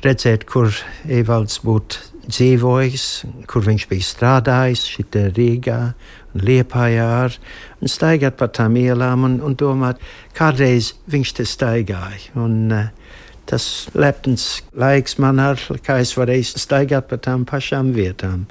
[0.03, 0.75] redzēt, kur
[1.07, 3.07] Evalds būtu dzīvojis,
[3.51, 5.79] kur viņš bija strādājis, šeit Rīgā
[6.33, 7.37] un Liepājā, ar,
[7.83, 10.01] un staigāt pa tām ielām un, un domāt,
[10.39, 12.33] kādreiz viņš te staigāja.
[12.39, 12.91] Un, uh,
[13.53, 18.47] tas lepns laiks man ar, kā es varēju staigāt pa tām pašām vietām.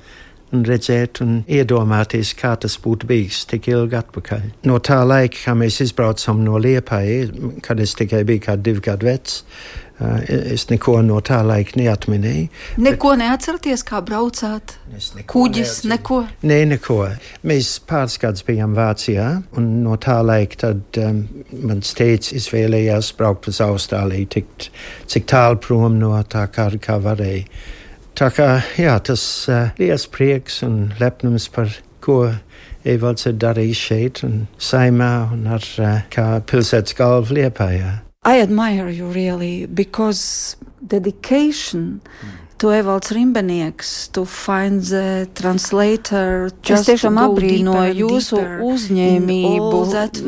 [0.51, 4.41] Un redzēt, un iedomāties, kā tas būtu bijis tik ilgi atpakaļ.
[4.67, 7.31] No tā laika, kad mēs izbraucām no Liepājas,
[7.63, 9.45] kad es tikai biju divi gadu vecs,
[10.27, 12.47] Es neko no tā laika neatminēju.
[12.81, 13.21] Neko bet...
[13.21, 14.75] neatceraties, kā braucāt?
[14.91, 15.91] Neko Kuģis, neatceru.
[15.93, 16.19] neko?
[16.49, 16.97] Nē, neko.
[17.47, 19.27] Mēs pāris gadus bijām Vācijā,
[19.59, 21.21] un no tā laika tad um,
[21.67, 24.71] mans teicis izvēlējās braukt uz Austrāliju, tikt
[25.11, 27.45] cik tālu prom no tā, kā, kā varēja.
[28.17, 31.71] Tā kā, jā, tas uh, liels prieks un lepnums par
[32.03, 32.23] ko
[32.81, 37.99] Evalds ir darījis šeit un saimā un ar uh, kā pilsētas galvu liepājā.
[38.23, 40.55] I admire you really because
[40.85, 42.57] dedication mm.
[42.59, 46.51] to Evalds Rimbenieks, to find the translator.
[46.61, 49.79] Es tiešām abrīnoju jūsu uzņēmību,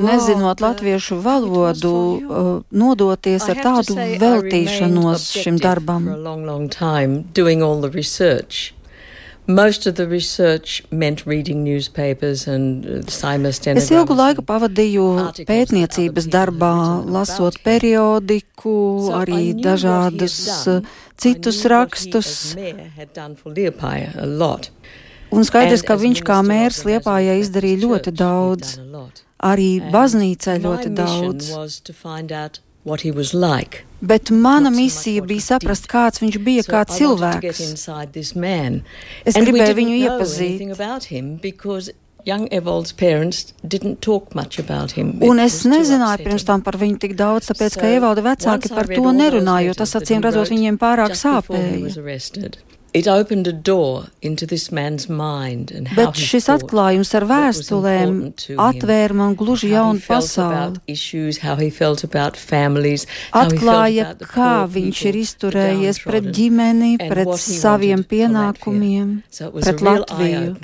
[0.10, 6.10] nezinot latviešu valodu, uh, nodoties ar tādu veltīšanos šim darbam.
[6.18, 8.74] Long, long time, doing all the research.
[9.46, 15.08] Most of the research meant reading newspapers and uh, Es ilgu laiku pavadīju
[15.44, 18.76] pētniecības darbā, lasot periodiku,
[19.20, 20.38] arī dažādus
[20.72, 20.80] uh,
[21.20, 22.56] citus rakstus.
[25.34, 28.78] Un skaidrs, ka viņš kā mērs Liepājai izdarīja ļoti daudz,
[29.44, 31.52] arī baznīcai ļoti daudz.
[34.04, 37.62] Bet mana misija bija saprast, kāds viņš bija kā cilvēks.
[39.24, 40.58] Es gribēju viņu iepazīt.
[45.28, 49.12] Un es nezināju pirms tam par viņu tik daudz, tāpēc, ka Evalda vecāki par to
[49.16, 51.92] nerunāja, jo tas acīm redzot viņiem pārāk sāpēja.
[55.96, 58.20] Bet šis atklājums ar vēstulēm
[58.62, 60.78] atvēra man gluži jaunu pasauli.
[63.34, 69.24] Atklāja, kā viņš ir izturējies pret ģimeni, pret saviem pienākumiem,
[69.64, 70.56] pret Latviju.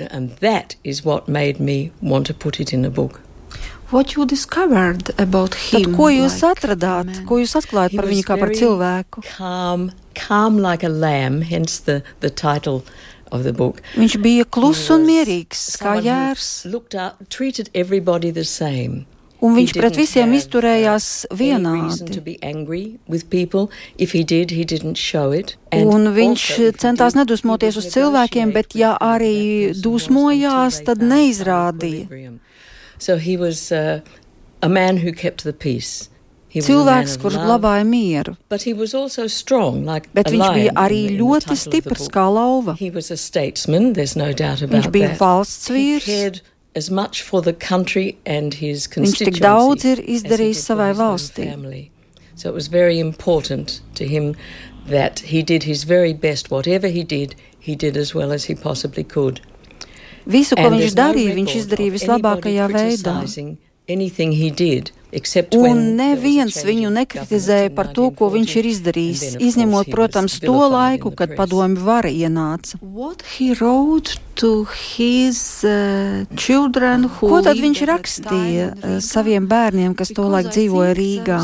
[5.82, 7.22] Tad, ko jūs like atradāt, man.
[7.26, 9.22] ko jūs atklājat par viņu kā par cilvēku?
[9.32, 12.84] Calm, calm like a lamb, hence the, the title
[13.34, 13.82] of the book.
[13.98, 16.50] Viņš bija klus un mierīgs, kā jērs.
[16.70, 19.06] Up, treated everybody the same.
[19.40, 22.04] Un viņš pret visiem izturējās vienādi.
[22.04, 22.18] Did,
[25.72, 26.44] un viņš
[26.82, 32.36] centās nedusmoties uz cilvēkiem, bet ja arī dusmojās, tad neizrādīja.
[33.00, 34.00] So he was uh,
[34.62, 36.08] a man who kept the peace.
[36.50, 38.32] Cilvēks, kurš glabāja mieru.
[39.30, 42.74] Strong, like Bet viņš bija arī ļoti stiprs kā lauva.
[42.74, 45.20] Statesman, no viņš bija that.
[45.20, 46.40] valsts vīrs.
[46.74, 51.46] Viņš tik daudz ir izdarījis savai valstī.
[52.34, 54.34] So it was very important to him
[54.88, 56.50] that he did his very best.
[56.50, 59.40] Whatever he did, he did as well as he possibly could.
[60.26, 63.16] Visu, ko viņš darīja, viņš izdarīja vislabākajā veidā.
[65.58, 71.34] Un neviens viņu nekritizēja par to, ko viņš ir izdarījis, izņemot, protams, to laiku, kad
[71.34, 72.78] padomju vara ienāca.
[76.38, 81.40] Children, ko tad viņš rakstīja uh, saviem bērniem, kas tolaik dzīvoja Rīgā?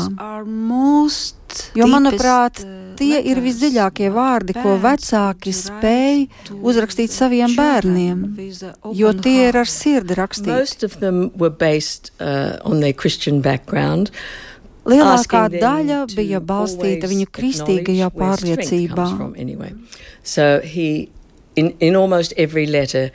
[1.77, 2.63] Jo, manuprāt,
[2.97, 8.25] tie ir visdziļākie vārdi, ko vecāki spēj uzrakstīt saviem bērniem,
[8.97, 10.89] jo tie ir ar sirdi rakstīti.
[14.07, 14.25] Uh,
[14.87, 19.07] Lielākā daļa bija balstīta viņu kristīgajā pārliecībā.
[20.23, 21.09] So he,
[21.59, 23.11] in, in almost every letter,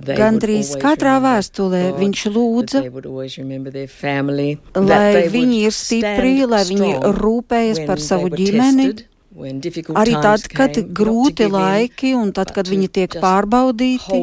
[0.00, 2.80] Gandrīz katrā vēstulē viņš lūdza,
[4.80, 8.88] lai viņi ir stipri, lai viņi rūpējas par savu ģimeni,
[10.00, 14.22] arī tad, kad grūti laiki un tad, kad viņi tiek pārbaudīti,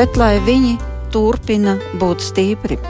[0.00, 0.78] bet lai viņi
[1.12, 2.80] turpina būt stipri.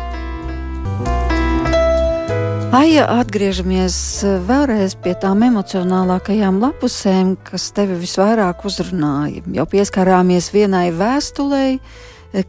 [2.68, 3.94] Aija, atgriežamies
[4.28, 9.40] eh, vēlreiz pie tām emocionālākajām lapusēm, kas tevi visvairāk uzrunāja.
[9.56, 11.78] Jau pieskārāmies vienai vēstulei,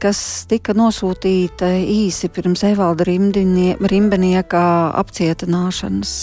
[0.03, 0.19] kas
[0.51, 4.63] tika nosūtīta īsi pirms Evalda Rimbenieka
[4.99, 6.15] apcietināšanas.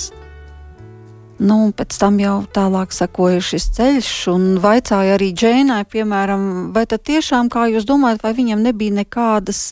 [1.49, 7.09] Nu, pēc tam jau tālāk sakoja šis ceļš, un vaicāja arī Džēnai, piemēram, vai tad
[7.09, 9.71] tiešām, kā jūs domājat, vai viņam nebija nekādas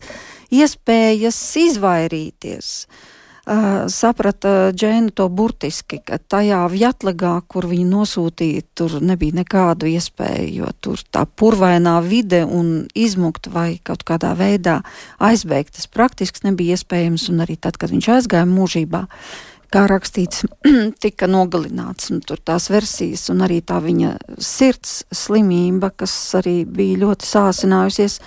[0.49, 2.79] iespējas izvairīties?
[2.89, 3.11] Uh,
[3.45, 10.71] saprata Džēna to burtiski, ka tajā Vjatlegā, kur viņu nosūtīja, tur nebija nekādu iespēju, jo
[10.81, 14.81] tur tā purvainā vide un izmukt vai kaut kādā veidā
[15.21, 20.45] aizbēgt, tas praktiski nebija iespējams, un arī tad, kad viņš aizgāja mūžībā, uh, kā rakstīts,
[21.05, 22.13] tika nogalināts.
[22.29, 28.21] Tur tās versijas, un arī tā viņa sirds slimība, kas arī bija ļoti sāsinājusies,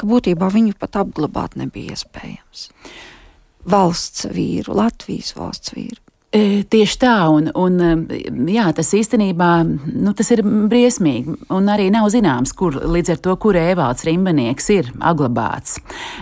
[0.00, 2.68] ka būtībā viņu pat apglabāt nebija iespējams.
[3.68, 6.00] Valsts vīru, Latvijas valsts vīru.
[6.30, 8.18] E, tieši tā, un, un e,
[8.54, 11.34] jā, tas īstenībā nu, tas ir briesmīgi.
[11.50, 15.80] Arī nav zināms, kur līdz ar to, kur Evalds Rimbenieks ir aglabāts.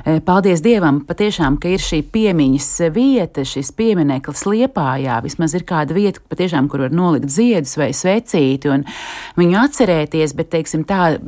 [0.09, 5.21] E, paldies Dievam, patiešām, ka ir šī piemiņas vieta, šis piemineklis liepājā.
[5.29, 8.89] Vismaz ir kāda vieta, patiešām, kur var nolikt ziedus vai svecīti un
[9.37, 11.19] viņu atcerēties, bet, teiksim, tā,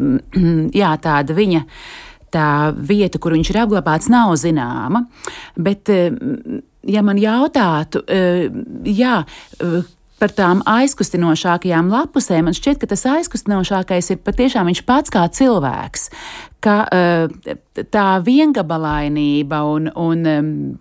[0.80, 1.66] jā, tāda viņa
[2.32, 5.04] tā vieta, kur viņš ir apglabāts, nav zināma.
[5.56, 5.90] Bet,
[6.86, 8.48] ja man jautātu, eh,
[8.84, 9.24] jā,
[9.60, 9.82] eh,
[10.20, 16.10] par tām aizkustinošākajām lapusēm, man šķiet, ka tas aizkustinošākais ir patiešām viņš pats kā cilvēks.
[16.60, 17.28] Ka, eh,
[17.76, 20.78] tā viengabalainība un, un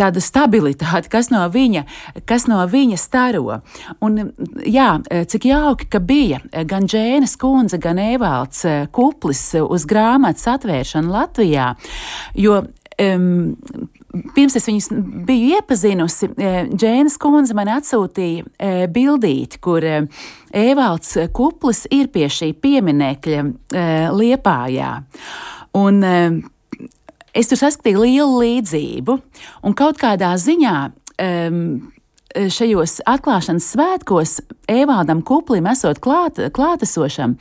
[0.00, 1.84] tāda stabilitāte, kas no viņa,
[2.28, 3.60] kas no viņa staro.
[4.02, 4.32] Un,
[4.66, 4.90] jā,
[5.30, 8.64] cik jauki, ka bija gan Džēnas kundze, gan Evalds
[8.94, 11.72] Kuplis uz grāmatas atvēršanu Latvijā,
[12.38, 13.30] jo um,
[14.34, 14.90] pirms es viņus
[15.26, 16.30] biju iepazinusi,
[16.74, 23.44] Džēnas kundze man atsūtīja e, bildīti, kur Evalds Kuplis ir pie šī pieminekļa
[24.16, 24.94] Liepājā.
[25.78, 26.02] Un,
[27.36, 29.16] Es tur saskatīju lielu līdzību,
[29.66, 31.62] un kaut kādā ziņā um,
[32.30, 34.36] šajos atklāšanas svētkos
[34.70, 37.36] Evādam Kuplim esot klāt, klātesošam,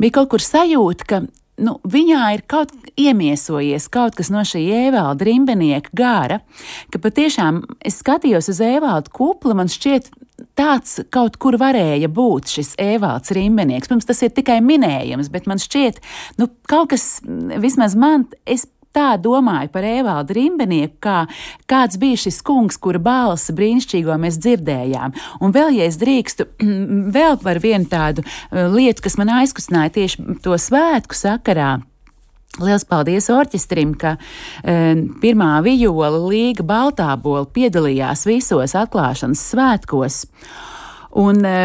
[0.00, 1.22] bija kaut kur sajūta, ka
[1.62, 6.40] nu, viņā ir kaut kas iemiesojies, kaut kas no šī ēvalda rimbenieka gara,
[6.92, 10.08] ka patiešām es skatījos uz ēvalda kupli, man šķiet,
[10.56, 13.88] tāds kaut kur varēja būt šis ēvalds rimbenieks.
[13.88, 16.00] Protams, tas ir tikai minējums, bet man šķiet,
[16.40, 17.20] nu, kaut kas,
[17.60, 21.18] vismaz man, es tā domāju par Evaldu Rimbenieku, kā
[21.70, 25.16] kāds bija šis kungs, kura balsi brīnišķīgo mēs dzirdējām.
[25.44, 26.48] Un vēl, ja es drīkstu,
[27.16, 31.76] vēl par vienu tādu uh, lietu, kas man aizkustināja tieši to svētku sakarā.
[32.56, 34.76] Lielas paldies orķestrim, ka e,
[35.20, 40.22] pirmā vijola Līga Baltābola piedalījās visos atklāšanas svētkos.
[41.20, 41.56] Un e,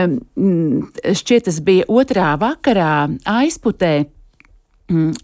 [1.16, 3.94] šķiet, tas bija otrā vakarā aizputē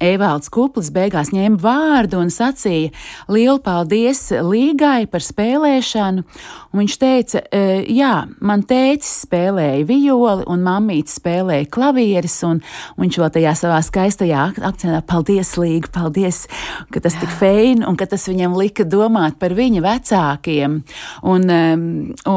[0.03, 2.93] Evalds Kuplis beigās ņēma vārdu un sacīja
[3.31, 6.23] lielu paldies Līgai par spēlēšanu.
[6.71, 8.13] Un viņš teica, e, jā,
[8.43, 12.61] man tēcis spēlēja violi un mammīte spēlēja klavieres, un,
[12.99, 16.45] viņš vēl tajā savā skaistajā akcentā paldies Līga, paldies,
[16.93, 20.79] ka tas tik feini un ka tas viņam lika domāt par viņa vecākiem.
[21.27, 21.49] Un,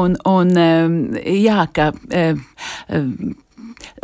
[0.01, 0.53] un, un
[1.25, 1.91] jā, ka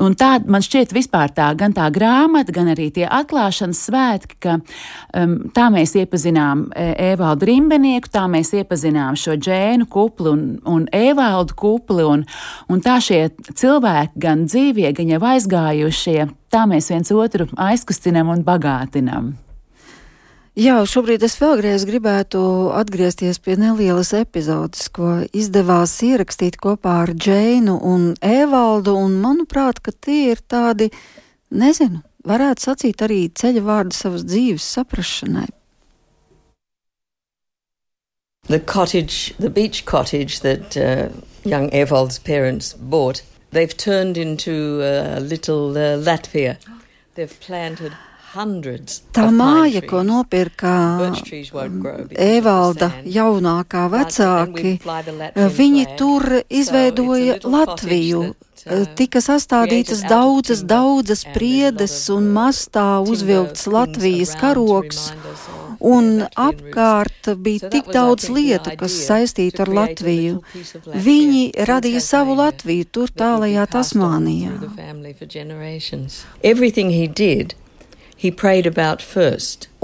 [0.03, 4.57] Un tā man šķiet vispār tā, gan tā grāmata, gan arī tie atklāšanas svētki, ka
[4.59, 10.85] um, tā mēs iepazinām e, Evaldu Rimbenieku, tā mēs iepazinām šo džēnu kupli un, un
[10.93, 12.27] Evaldu kupli, un,
[12.69, 16.21] un tā šie cilvēki, gan dzīvie, gan jau aizgājušie,
[16.53, 19.35] tā mēs viens otru aizkustinam un bagātinam.
[20.57, 22.39] Jā, šobrīd es vēlreiz gribētu
[22.73, 29.93] atgriezties pie nelielas epizodes, ko izdevās ierakstīt kopā ar Džeinu un Evaldu, un manuprāt, ka
[29.93, 30.87] tie ir tādi,
[31.53, 35.45] nezinu, varētu sacīt arī ceļa vārdi savas dzīves saprašanai.
[38.49, 41.13] The cottage, the beach cottage that uh,
[41.45, 46.57] young Evald's parents bought, they've turned into a little uh, Latvia.
[47.13, 47.93] They've planted
[49.17, 50.73] Tā māja, ko nopirka
[52.27, 54.75] Evalda jaunākā vecāki,
[55.61, 58.27] viņi tur izveidoja Latviju.
[58.67, 65.11] Uh, tika sastādītas daudzas, daudzas priedes un mastā uzvilkts Latvijas karoks,
[65.79, 70.41] un apkārt bija tik daudz lietu, kas saistīta ar Latviju.
[71.07, 74.57] Viņi radīja savu Latviju tur tālajā Tasmānijā.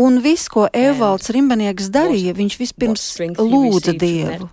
[0.02, 3.06] Un viss, ko Evalds Rimbenieks darīja, viņš vispirms
[3.38, 4.50] lūdza Dievu.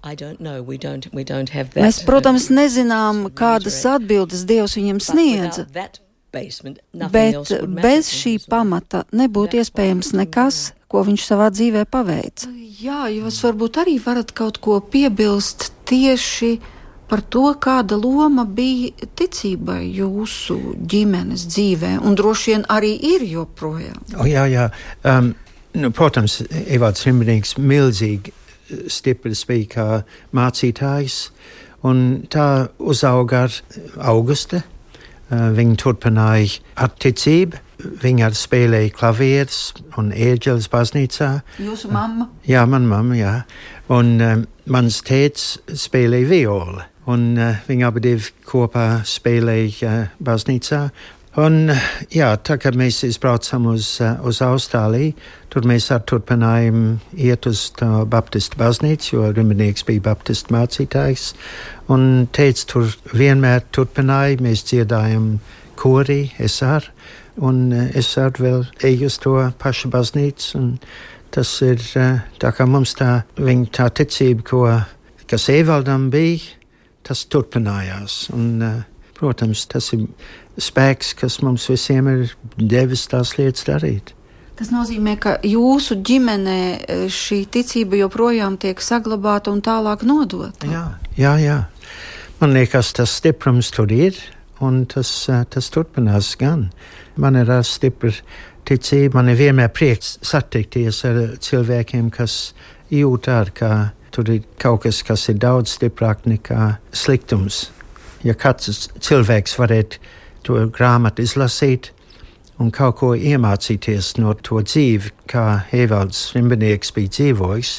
[1.81, 5.67] Mēs, protams, nezinām, kādas atbildes Dievs viņam sniedza.
[5.73, 6.01] Bet
[6.31, 8.51] bez šī him as well.
[8.53, 10.61] pamata nebūtu iespējams nekas,
[10.91, 12.51] ko viņš savā dzīvē paveica.
[12.81, 16.80] Jā, jūs varbūt arī varat kaut ko piebilst tieši par
[17.19, 23.99] to, kāda loma bija ticībai jūsu ģimenes dzīvē, un droši vien arī ir joprojām.
[24.15, 24.69] O, jā, jā.
[25.03, 25.33] Um,
[25.75, 29.89] nu, protams, Evalds Rimbenīgs milzīgi eh, stiprs bija kā
[30.37, 31.23] mācītājs,
[31.83, 33.63] un tā uzauga ar
[34.13, 34.63] Auguste.
[34.63, 34.77] Uh,
[35.31, 37.59] viņa turpināja ar ticību,
[38.03, 39.61] viņa arī spēlēja klavierus
[40.01, 41.31] un ēģeles baznīcā.
[41.63, 42.27] Jūsu mamma?
[42.49, 43.35] Jā, man mamma, jā.
[43.95, 45.47] Un um, mans tēvs
[45.79, 47.33] spēlēja violi, un
[47.69, 50.83] viņi abi divi kopā spēlēja baznīcā.
[51.39, 51.71] Un,
[52.11, 55.15] jā, tā kā mēs izbraucam uz, uz Austrāliju,
[55.53, 57.69] tur mēs turpinājām iet uz
[58.11, 61.29] Baptistu baznīcu, jo Riminieks bija Baptistu mācītājs.
[61.95, 65.37] Un teica, tur vienmēr turpināja, mēs dziedājam
[65.79, 66.91] korī, es arī.
[67.41, 70.65] Un es arī vēl eju uz to pašu baznīcu.
[71.31, 71.79] Tas ir
[72.43, 74.65] tā kā mums tā, viņa tā ticība, ko,
[75.31, 76.59] kas Evaldam bija,
[77.11, 78.23] tas turpinājās.
[78.37, 78.79] Un, uh,
[79.19, 80.07] protams, tas ir
[80.61, 84.15] spēks, kas mums visiem ir devis tās lietas darīt.
[84.61, 90.69] Tas nozīmē, ka jūsu ģimenē e, šī ticība joprojām tiek saglabāta un tālāk nodota.
[90.69, 90.83] Jā,
[91.17, 91.57] jā, jā.
[92.43, 94.19] Man liekas, tas stiprums tur ir,
[94.61, 96.67] un tas, uh, tas turpinās gan.
[97.21, 98.13] Man ir stipra
[98.69, 102.53] ticība, man ir vienmēr prieks satikties ar cilvēkiem, kas
[102.93, 103.71] jūt ar, ka
[104.15, 107.69] tur ir kaut kas, kas ir daudz stiprāk nekā sliktums.
[108.27, 110.01] Ja katrs cilvēks varētu
[110.45, 111.93] to grāmatu izlasīt
[112.61, 117.73] un kaut ko iemācīties no to dzīvi, kā Evalds Rimbinieks bija dzīvojis,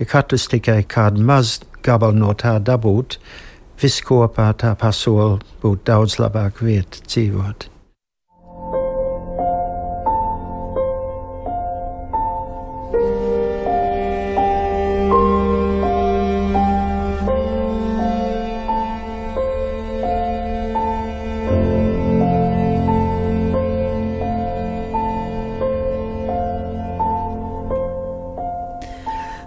[0.00, 3.20] ja katrs tikai kādu mazu gabalu no tā dabūtu,
[3.82, 7.73] viss kopā tā pasaule būtu daudz labāka vieta dzīvot.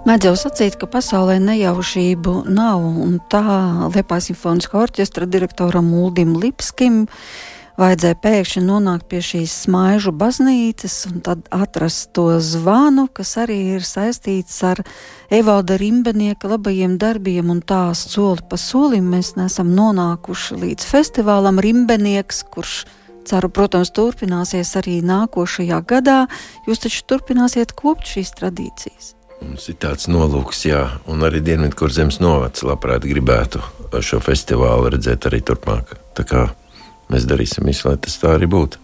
[0.07, 3.41] Mēdz jau sacīt, ka pasaulē nejaušību nav, un tā
[3.91, 7.01] Liepājas simfoniskā orķestra direktoram Uldim Lipskim
[7.75, 13.83] vajadzēja pēkšņi nonākt pie šīs smaižu baznīcas un tad atrast to zvanu, kas arī ir
[13.83, 14.79] saistīts ar
[15.27, 22.45] Evalda Rimbenieka labajiem darbiem, un tā soli pa solim mēs nesam nonākuši līdz festivālam Rimbenieks,
[22.55, 22.77] kurš
[23.27, 26.21] ceru, protams, turpināsies arī nākošajā gadā.
[26.63, 29.16] Jūs taču turpināsiet kopt šīs tradīcijas.
[29.37, 33.61] Mums ir tāds nolūks, jā, un arī Dienvidkurzemes novads labprāt gribētu
[34.01, 35.93] šo festivālu redzēt arī turpmāk.
[36.17, 36.43] Tā kā
[37.13, 38.81] mēs darīsim visu, lai tas tā arī būtu.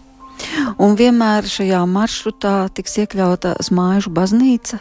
[0.82, 4.78] Un vienmēr šajā maršrutā tiks iekļauta smāžu baznīca.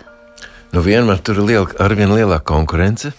[0.74, 3.14] Nu, vienmēr tur ir liela, arvien lielāka konkurence.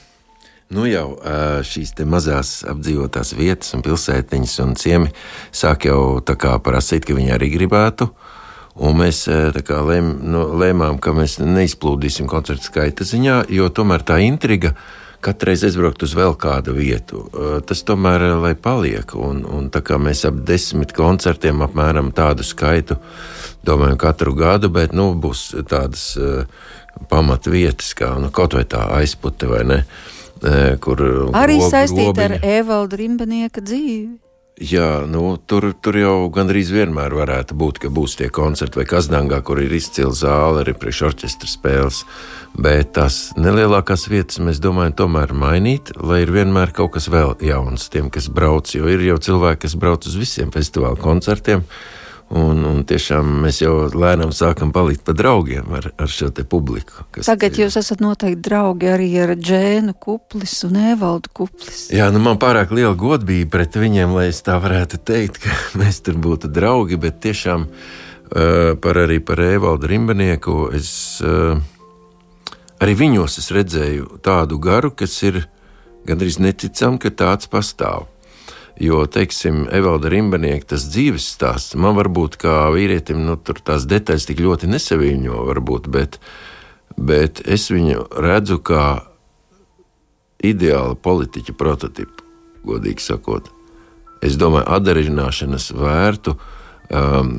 [0.74, 1.18] Nu jau
[1.66, 5.12] šīs mazās apdzīvotās vietas un pilsētiņas un ciemi
[5.54, 8.08] sāk jau prasīt, ka viņi arī gribētu.
[8.74, 14.02] Un mēs tā kā lēm, nu, lēmām, ka mēs neizplūdīsim koncertu skaita ziņā, jo tomēr
[14.02, 14.72] tā intriga
[15.24, 17.22] katru reizi aizbraukt uz vēl kādu vietu.
[17.30, 19.14] Ā, Tas tomēr ā, lai paliek.
[19.14, 22.98] Un, un tā kā mēs ap desmit koncertiem apmēram tādu skaitu
[23.64, 26.10] domājam katru gadu, bet nu, būs tādas
[27.10, 29.80] pamatvietas, kā nu, kaut vai tā aizpute vai ne.
[30.82, 31.00] Kur
[31.32, 32.54] Arī saistīta ar lobiņa.
[32.58, 34.23] Evalda Rimbenieka dzīvi.
[34.54, 39.40] Jā, nu, tur, tur jau gandrīz vienmēr varētu būt, ka būs tie koncerti vai Kazdangā,
[39.42, 42.04] kur ir izcila zāle, arī priekšorķestra spēles.
[42.54, 47.88] Bet tās nelielākās vietas mēs domājam tomēr mainīt, lai ir vienmēr kaut kas vēl jauns
[47.90, 48.70] tiem, kas brauc.
[48.70, 51.66] Jo ir jau cilvēki, kas brauc uz visiem festivāla koncertiem.
[52.34, 57.04] Un, un tiešām mēs jau lēnām sākam palikt par draugiem ar, ar šo te publiku.
[57.22, 61.84] Tagad jūs esat noteikti draugi arī ar Džēnu Kuplis un Evaldu Kuplis.
[61.94, 66.02] Jā, nu man pārāk liela godība pret viņiem, lai es tā varētu teikt, ka mēs
[66.02, 70.90] tur būtu draugi, bet tiešām uh, par arī par Evaldu Rimbanieku es
[71.22, 71.54] uh,
[72.82, 75.44] arī viņos es redzēju tādu garu, kas ir
[76.08, 78.08] gandrīz neticam, ka tāds pastāv.
[78.80, 84.26] Jo, teiksim, Evalda Rimbanieka tas dzīves stāsts, man varbūt kā vīrietim, nu, tur tās detaļas
[84.26, 86.18] tik ļoti nesaviņo, varbūt, bet,
[86.98, 88.88] bet es viņu redzu kā
[90.42, 92.26] ideāla politiķa prototipu,
[92.66, 93.52] godīgi sakot.
[94.24, 97.34] Es domāju, atdarināšanas vērtu um,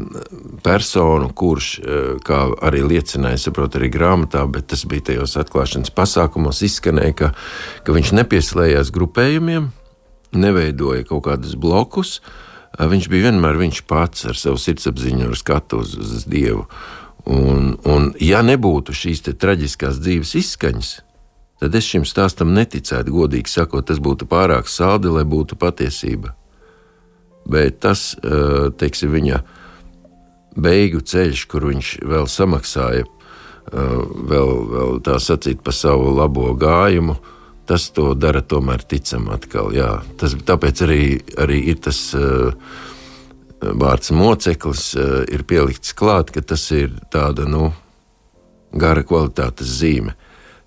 [0.63, 6.63] personu, kurš, uh, kā arī liecināja, saprot, arī grāmatā, bet tas bija tajos atklāšanas pasākumos,
[6.63, 7.33] izskanēja, ka,
[7.83, 9.73] ka viņš nepieslējās grupējumiem,
[10.33, 12.21] neveidoja kaut kādus blokus.
[12.79, 16.65] viņš bija vienmēr viņš pats ar savu sirdsapziņu, ar skatu uz, uz Dievu.
[17.25, 20.89] Un, un ja nebūtu šīs traģiskās dzīves izskaņas,
[21.59, 23.11] tad es šim stāstam neticētu.
[23.11, 26.35] Godīgi sakot, tas būtu pārāk saldi, lai būtu patiesība.
[27.45, 28.15] Bet tas,
[28.77, 29.41] teiksim, viņa
[30.55, 33.05] beigu ceļš, kur viņš vēl samaksāja,
[33.71, 37.17] vēl, vēl tā sacīt, par savu labo gājumu,
[37.67, 39.71] tas to dara tomēr ticam atkal.
[39.75, 39.99] Jā.
[40.19, 41.01] Tas, tāpēc arī,
[41.41, 42.53] arī ir tas uh,
[43.61, 47.71] vārds moceklis, uh, ir pielikts klāt, ka tas ir tāda nu,
[48.75, 50.15] gara kvalitātes zīme.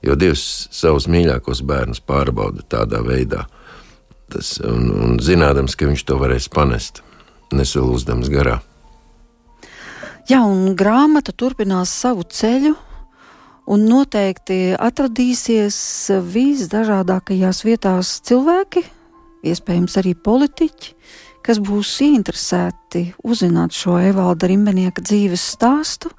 [0.05, 3.47] Jo Dievs savus mīļākos bērnus pārbauda tādā veidā.
[4.31, 7.03] Tas, un, un zinādams, ka viņš to varēs panest,
[7.55, 8.59] nesalūzdams garā.
[10.29, 12.75] Jā, un grāmata turpinās savu ceļu,
[13.69, 15.79] un noteikti atradīsies
[16.33, 18.85] visdažādākajās vietās cilvēki,
[19.49, 20.95] iespējams arī politiķi,
[21.45, 26.11] kas būs ieinteresēti uzzināt šo Evalda Rimbenieka dzīves stāstu,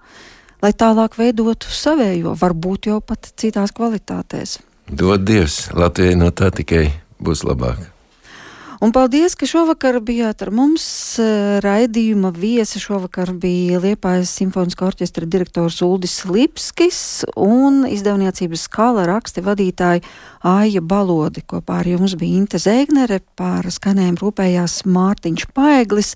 [0.64, 4.60] lai tālāk veidotu savējo, varbūt jau pat citās kvalitātēs.
[4.89, 6.88] Dod Dievs, Latvijai no tā tikai
[7.22, 7.99] būs labāk.
[8.80, 10.84] Un paldies, ka šovakar bijāt ar mums.
[11.20, 19.44] Eh, raidījuma viesi šovakar bija Liepājas simfoniskā orķestra direktors Uldis Lipskis un izdevniecības skala raksti
[19.44, 20.06] vadītāji
[20.48, 21.44] Aija Balodi.
[21.44, 26.14] Kopā ar jums bija Inte Zēgnere, pār skanēm rūpējās Mārtiņš Paeglis.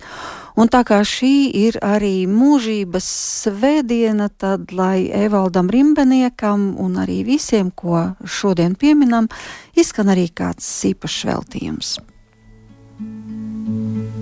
[0.55, 3.11] Un tā kā šī ir arī mūžības
[3.43, 9.28] svētdiena, tad lai Evaldam Rimbeniekam un arī visiem, ko šodien pieminam,
[9.76, 11.95] izskan arī kāds īpašs veltījums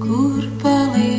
[0.01, 1.10] kur palīdz.